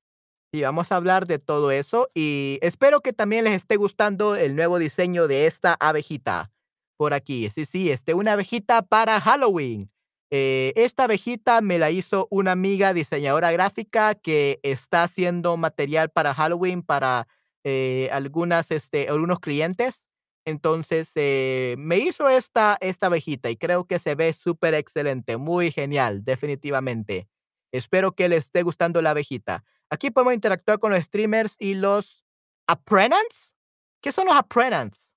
[0.54, 4.54] Y vamos a hablar de todo eso, y espero que también les esté gustando el
[4.54, 6.50] nuevo diseño de esta abejita
[6.98, 7.48] por aquí.
[7.48, 9.90] Sí, sí, este, una abejita para Halloween.
[10.30, 16.34] Eh, esta abejita me la hizo una amiga diseñadora gráfica que está haciendo material para
[16.34, 17.28] Halloween para,
[17.64, 20.06] eh, algunas, este, algunos clientes.
[20.44, 25.70] Entonces, eh, me hizo esta esta abejita y creo que se ve súper excelente, muy
[25.70, 27.26] genial, definitivamente.
[27.72, 29.64] Espero que les esté gustando la abejita.
[29.92, 32.24] Aquí podemos interactuar con los streamers y los
[32.66, 33.54] apprentices,
[34.00, 35.12] ¿qué son los apprentices?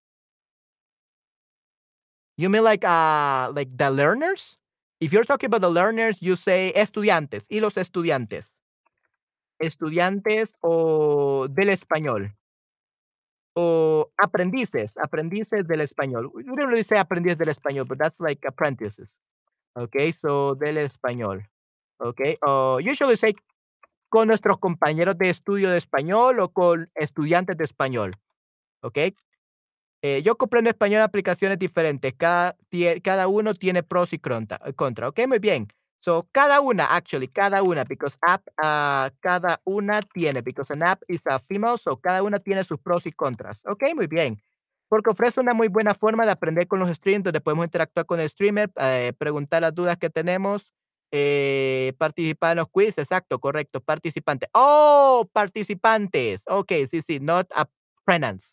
[2.37, 4.57] You mean like, ah, like the learners?
[4.99, 8.59] If you're talking about the learners, you say estudiantes, ¿y los estudiantes?
[9.61, 12.35] Estudiantes o del español.
[13.55, 16.29] O aprendices, aprendices del español.
[16.33, 19.17] We don't really say aprendiz del español, but that's like apprentices.
[19.77, 21.47] Okey, so del español.
[22.01, 23.35] Okey, o usually say
[24.15, 28.15] con nuestros compañeros de estudio de español o con estudiantes de español,
[28.81, 29.15] ¿okey?
[30.03, 32.55] Eh, yo comprendo español aplicaciones diferentes, cada
[33.03, 35.67] cada uno tiene pros y cronta contra, okey, muy bien.
[35.99, 41.01] So, cada una, actually, cada una, because app, ah, cada una tiene, because an app
[41.09, 43.61] is a female, so cada una tiene sus pros y contras.
[43.65, 44.41] Okey, muy bien.
[44.89, 48.19] Porque ofrece una muy buena forma de aprender con los streams, donde podemos interactuar con
[48.19, 50.71] el streamer, eh, preguntar las dudas que tenemos,
[51.11, 54.47] eh, participar en los quiz, exacto, correcto, participante.
[54.53, 56.43] ¡Oh!, participantes.
[56.47, 58.49] Okey, sí, sí, not apprentice.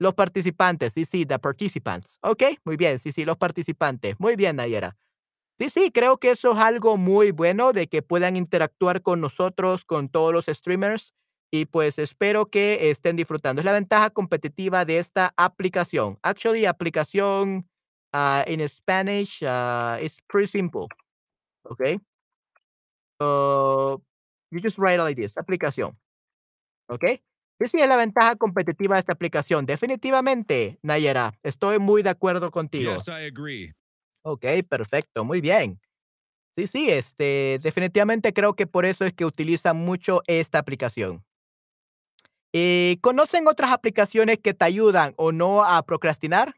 [0.00, 2.18] Los participantes, sí, sí, the participants.
[2.22, 4.16] Okey, muy bien, sí, sí, los participantes.
[4.20, 4.96] Muy bien, Nayera.
[5.60, 9.84] Sí, sí, creo que eso es algo muy bueno de que puedan interactuar con nosotros,
[9.86, 11.14] con todos los streamers,
[11.52, 13.60] y, pues, espero que estén disfrutando.
[13.60, 16.18] Es la ventaja competitiva de esta aplicación.
[16.22, 17.68] Actually, aplicación,
[18.14, 20.88] uh, in Spanish, uh, pretty simple.
[21.70, 21.98] Okay.
[23.20, 24.02] So
[24.50, 25.96] you just write it like this, aplicación.
[26.88, 27.20] Okay.
[27.64, 29.64] Sí es la ventaja competitiva de esta aplicación.
[29.64, 32.94] Definitivamente, Nayera, estoy muy de acuerdo contigo.
[32.94, 33.72] Yes, I agree.
[34.22, 35.80] Ok, perfecto, muy bien.
[36.56, 41.24] Sí, sí, este, definitivamente creo que por eso es que utilizan mucho esta aplicación.
[42.52, 46.54] Eh, ¿Conocen otras aplicaciones que te ayudan o no a procrastinar?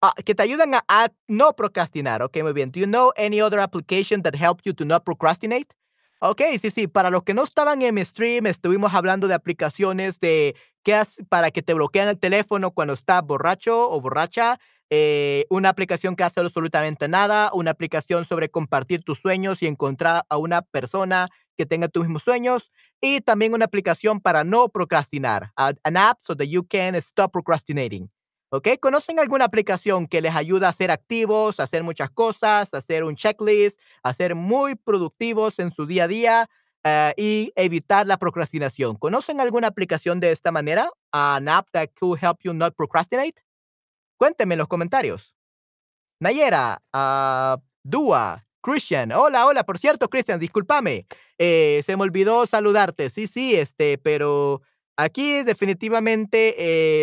[0.00, 2.22] Ah, que te ayudan a, a no procrastinar.
[2.22, 2.70] Ok, muy bien.
[2.70, 5.74] Do you know any other application that help you to not procrastinate?
[6.20, 6.86] Ok, sí, sí.
[6.88, 11.24] Para los que no estaban en mi stream, estuvimos hablando de aplicaciones de qué hace
[11.24, 14.58] para que te bloquean el teléfono cuando estás borracho o borracha.
[14.90, 20.24] eh, una aplicación que hace absolutamente nada, una aplicación sobre compartir tus sueños y encontrar
[20.30, 21.28] a una persona
[21.58, 22.70] que tenga tus mismos sueños,
[23.00, 27.32] y también una aplicación para no procrastinar, a- an app so that you can stop
[27.32, 28.08] procrastinating.
[28.50, 28.68] ¿Ok?
[28.80, 33.04] ¿Conocen alguna aplicación que les ayuda a ser activos, a hacer muchas cosas, a hacer
[33.04, 36.50] un checklist, a ser muy productivos en su día a día
[36.84, 38.96] eh, y evitar la procrastinación?
[38.96, 40.88] ¿Conocen alguna aplicación de esta manera?
[41.12, 43.34] An app that could help you not procrastinate?
[44.18, 45.34] Cuéntenme en los comentarios.
[46.20, 49.12] Nayera, ah, Dua, Christian.
[49.12, 49.64] Hola, hola.
[49.64, 51.06] Por cierto, Christian, discúlpame.
[51.38, 53.10] eh, se me olvidó saludarte.
[53.10, 54.62] Sí, sí, este, pero
[54.98, 56.54] aquí definitivamente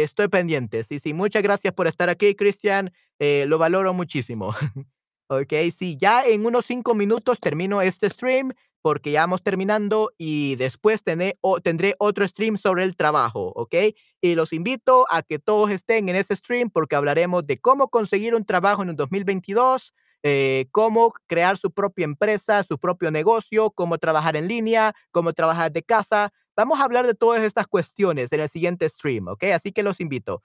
[0.02, 0.84] eh, estoy pendiente.
[0.84, 1.14] Sí, sí.
[1.14, 2.92] Muchas gracias por estar aquí, Christian.
[3.20, 4.54] eh, lo valoro muchísimo.
[5.30, 10.56] ok, sí, ya en unos cinco minutos termino este stream porque ya vamos terminando y
[10.58, 13.76] después tené- o- tendré otro stream sobre el trabajo, ¿ok?
[14.22, 18.36] Y los invito a que todos estén en ese stream porque hablaremos de cómo conseguir
[18.36, 19.94] un trabajo en el 2022,
[20.24, 25.72] eh, cómo crear su propia empresa, su propio negocio, cómo trabajar en línea, cómo trabajar
[25.72, 26.32] de casa.
[26.56, 29.44] Vamos a hablar de todas estas cuestiones en el siguiente stream, ¿ok?
[29.56, 30.42] Así que los invito.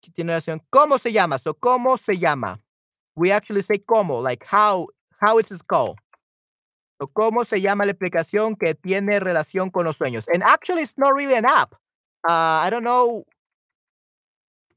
[0.00, 0.62] ¿Qué tiene relación?
[0.70, 1.38] ¿Cómo se llama?
[1.58, 2.60] ¿Cómo se llama?
[3.16, 4.88] We actually say cómo, like how,
[5.20, 5.96] how is it called?
[7.00, 10.28] So, ¿Cómo se llama la aplicación que tiene relación con los sueños?
[10.32, 11.74] And actually, it's not really an app.
[12.26, 13.24] Uh, I don't know.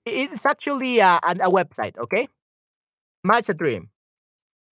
[0.06, 2.28] It's actually a, a, a website, okay?
[3.24, 3.90] Match a dream.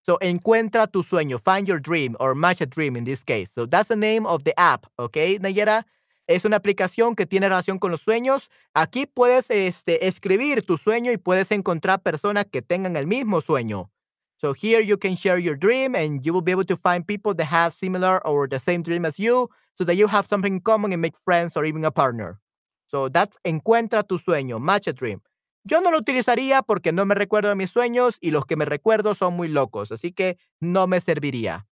[0.07, 1.37] So, encuentra tu sueño.
[1.37, 3.51] Find your dream or match a dream in this case.
[3.51, 5.85] So, that's the name of the app, okay, Nayera?
[6.27, 8.49] Es una aplicación que tiene relación con los sueños.
[8.73, 13.89] Aquí puedes este, escribir tu sueño y puedes encontrar personas que tengan el mismo sueño.
[14.37, 17.33] So here you can share your dream and you will be able to find people
[17.33, 20.59] that have similar or the same dream as you so that you have something in
[20.59, 22.39] common and make friends or even a partner.
[22.87, 25.21] So that's encuentra tu sueño, match a dream.
[25.67, 28.63] Yo no lo utilizaría porque no me recuerdo de mis sueños y los que me
[28.63, 31.67] recuerdo son muy locos, así que no me serviría.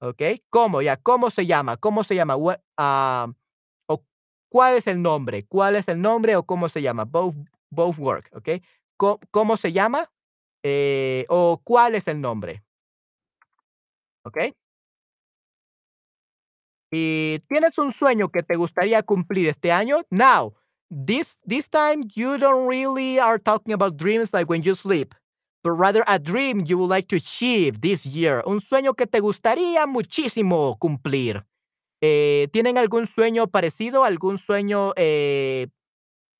[0.00, 0.22] ¿Ok?
[0.48, 0.80] ¿Cómo?
[0.80, 1.76] Ya, ¿cómo se llama?
[1.76, 2.36] ¿Cómo se llama?
[2.78, 3.28] Ah,
[3.86, 4.02] o
[4.48, 5.44] ¿Cuál es el nombre?
[5.46, 7.04] ¿Cuál es el nombre o cómo se llama?
[7.04, 7.36] Both,
[7.70, 8.62] both work, ¿ok?
[8.96, 10.10] ¿Cómo, cómo se llama?
[10.62, 12.64] Eh, o cuál es el nombre,
[14.24, 14.38] ¿ok?
[16.90, 19.98] Y tienes un sueño que te gustaría cumplir este año.
[20.10, 20.54] Now,
[20.90, 25.14] this this time you don't really are talking about dreams like when you sleep,
[25.62, 28.42] but rather a dream you would like to achieve this year.
[28.46, 31.44] Un sueño que te gustaría muchísimo cumplir.
[32.02, 34.04] Eh, ¿Tienen algún sueño parecido?
[34.04, 35.68] ¿Algún sueño eh,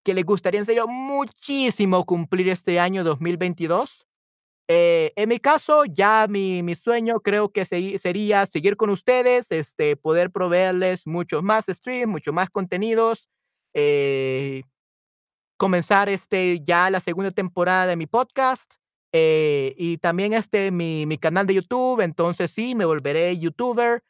[0.05, 4.07] que les gustaría en serio muchísimo cumplir este año 2022?
[4.69, 9.51] Eh, en mi caso, ya mi, mi sueño creo que segui- sería seguir con ustedes,
[9.51, 13.29] este, poder proveerles muchos más streams, muchos más contenidos,
[13.75, 14.63] eh,
[15.57, 18.75] comenzar este, ya la segunda temporada de mi podcast
[19.13, 22.01] eh, y también este, mi, mi canal de YouTube.
[22.01, 24.03] Entonces sí, me volveré youtuber.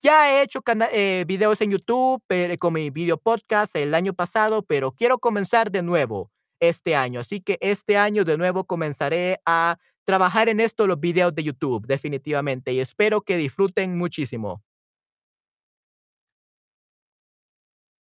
[0.00, 4.62] Ya he hecho eh, videos en YouTube pero, con mi video podcast el año pasado,
[4.62, 6.30] pero quiero comenzar de nuevo
[6.60, 7.20] este año.
[7.20, 11.86] Así que este año de nuevo comenzaré a trabajar en esto, los videos de YouTube,
[11.86, 12.72] definitivamente.
[12.72, 14.62] Y espero que disfruten muchísimo.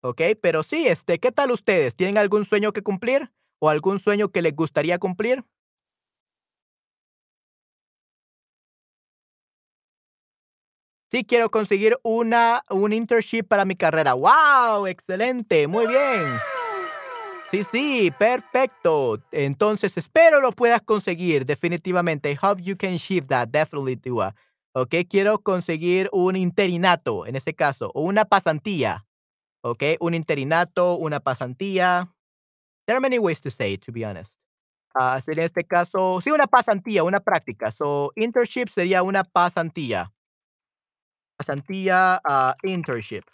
[0.03, 0.21] ¿Ok?
[0.41, 1.95] Pero sí, este, ¿qué tal ustedes?
[1.95, 3.33] ¿Tienen algún sueño que cumplir?
[3.61, 5.45] ¿O algún sueño que les gustaría cumplir?
[11.13, 14.15] Sí, quiero conseguir una, un internship para mi carrera.
[14.15, 14.87] ¡Wow!
[14.87, 16.25] Excelente, muy bien.
[17.51, 19.23] Sí, sí, perfecto.
[19.31, 22.33] Entonces, espero lo puedas conseguir, definitivamente.
[22.33, 24.35] I hope you can achieve that, definitely, Tua.
[24.73, 29.05] Ok, quiero conseguir un interinato, en este caso, o una pasantía.
[29.65, 32.13] Ok, un interinato, una pasantía.
[32.87, 34.35] There are many ways to say it, to be honest.
[35.25, 37.73] Sería en este caso, sí, una pasantía, una práctica.
[37.73, 40.13] So, internship sería una pasantía.
[41.39, 43.25] Pasantía, ah, internship.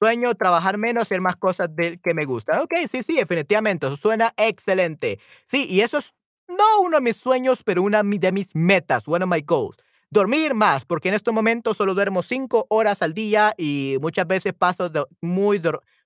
[0.00, 2.60] Sueño trabajar menos, hacer más cosas del que me gustan.
[2.60, 5.20] Okey, sí, sí, definitivamente, eso suena excelente.
[5.46, 6.12] Sí, y eso es
[6.48, 9.76] no uno de mis sueños, pero una de mis metas, one of my goals.
[10.12, 14.52] Dormir más, porque en estos momentos solo duermo 5 horas al día y muchas veces
[14.52, 14.90] paso
[15.22, 15.58] muy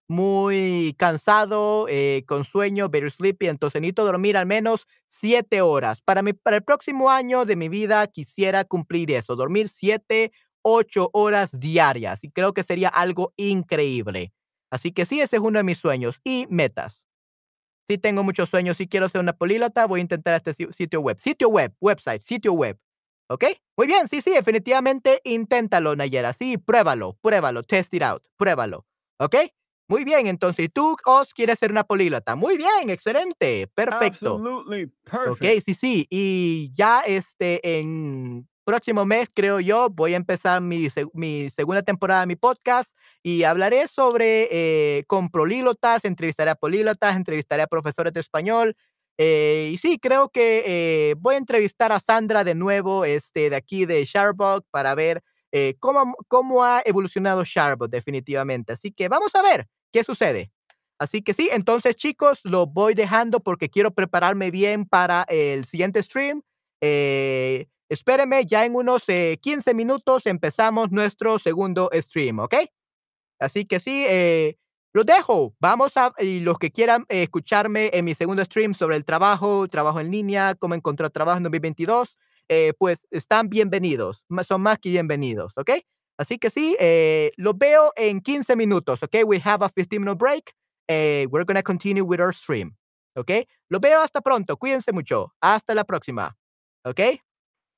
[0.06, 6.02] muy cansado, eh, con sueño, very sleepy, entonces necesito dormir al menos 7 horas.
[6.02, 10.30] Para mi para el próximo año de mi vida quisiera cumplir eso, dormir 7,
[10.62, 14.32] 8 horas diarias, y creo que sería algo increíble.
[14.70, 17.08] Así que sí, ese es uno de mis sueños y metas.
[17.88, 21.00] Sí tengo muchos sueños, sí quiero ser una políglota, voy a intentar este si sitio
[21.00, 22.78] web sitio web, website, sitio web,
[23.28, 23.56] ¿okey?
[23.76, 28.86] Muy bien, sí, sí, definitivamente inténtalo, Nayera, sí, pruébalo, pruébalo, test it out, pruébalo,
[29.18, 29.52] ¿okey?
[29.88, 32.34] Muy bien, entonces, ¿y tú, Oz, quieres ser una políglota?
[32.36, 34.42] Muy bien, excelente, perfecto.
[34.42, 35.56] Absolutely perfect.
[35.64, 41.50] sí, sí, y ya, este, en próximo mes, creo yo, voy a empezar mi mi
[41.50, 47.62] segunda temporada de mi podcast y hablaré sobre, eh, con políglotas, entrevistaré a políglotas, entrevistaré
[47.62, 48.76] a profesores de español,
[49.18, 50.62] eh, y sí, creo que,
[51.10, 55.22] eh, voy a entrevistar a Sandra de nuevo, este, de aquí de Shutterbug para ver,
[55.52, 58.72] eh, cómo cómo ha evolucionado Shutterbug definitivamente.
[58.74, 60.50] Así que vamos a ver qué sucede.
[60.98, 66.02] Así que sí, entonces, chicos, los voy dejando porque quiero prepararme bien para el siguiente
[66.02, 66.42] stream.
[66.80, 72.68] Eh, espérenme, ya en unos, eh, 15 minutos empezamos nuestro segundo stream, ¿okey?
[73.40, 74.56] Así que sí, eh,
[74.96, 75.54] los dejo.
[75.60, 80.00] Vamos a y los que quieran escucharme en mi segundo stream sobre el trabajo, trabajo
[80.00, 82.16] en línea, cómo encontrar trabajo en 2022,
[82.48, 85.82] eh, pues están bienvenidos, son más que bienvenidos, ¿okey?
[86.16, 89.22] Así que sí, eh, los veo en 15 minutos, ¿okey?
[89.24, 90.54] We have a 15 minute break,
[90.88, 92.74] eh, we're gonna continue with our stream,
[93.16, 93.46] ¿okey?
[93.68, 95.34] Los veo hasta pronto, cuídense mucho.
[95.42, 96.38] Hasta la próxima,
[96.86, 97.20] ¿okey?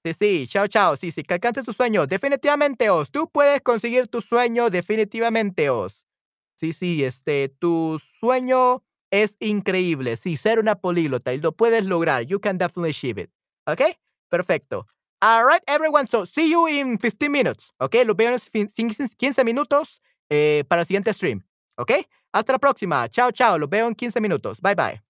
[0.04, 0.96] Sí, sí, chao, chao.
[0.96, 2.08] Sí, sí, que alcances tus sueños.
[2.08, 6.07] Definitivamente, Oz, tú puedes conseguir tu sueño, definitivamente, Oz.
[6.60, 8.82] Sí, sí, este, tu sueño
[9.12, 10.16] es increíble.
[10.16, 12.24] Sí, ser una políglota y lo puedes lograr.
[12.26, 13.30] You can definitely achieve it,
[13.66, 13.94] ¿okey?
[14.28, 14.86] Perfecto.
[15.20, 18.04] All right, everyone, so see you in 15 minutes, ¿okey?
[18.04, 20.00] Los veo en fin sin 15 minutos,
[20.30, 21.44] eh, para el siguiente stream,
[21.76, 22.04] ¿okey?
[22.32, 23.08] Hasta la próxima.
[23.08, 23.56] Chao, chao.
[23.58, 24.60] Los veo en 15 minutos.
[24.60, 25.07] Bye, bye.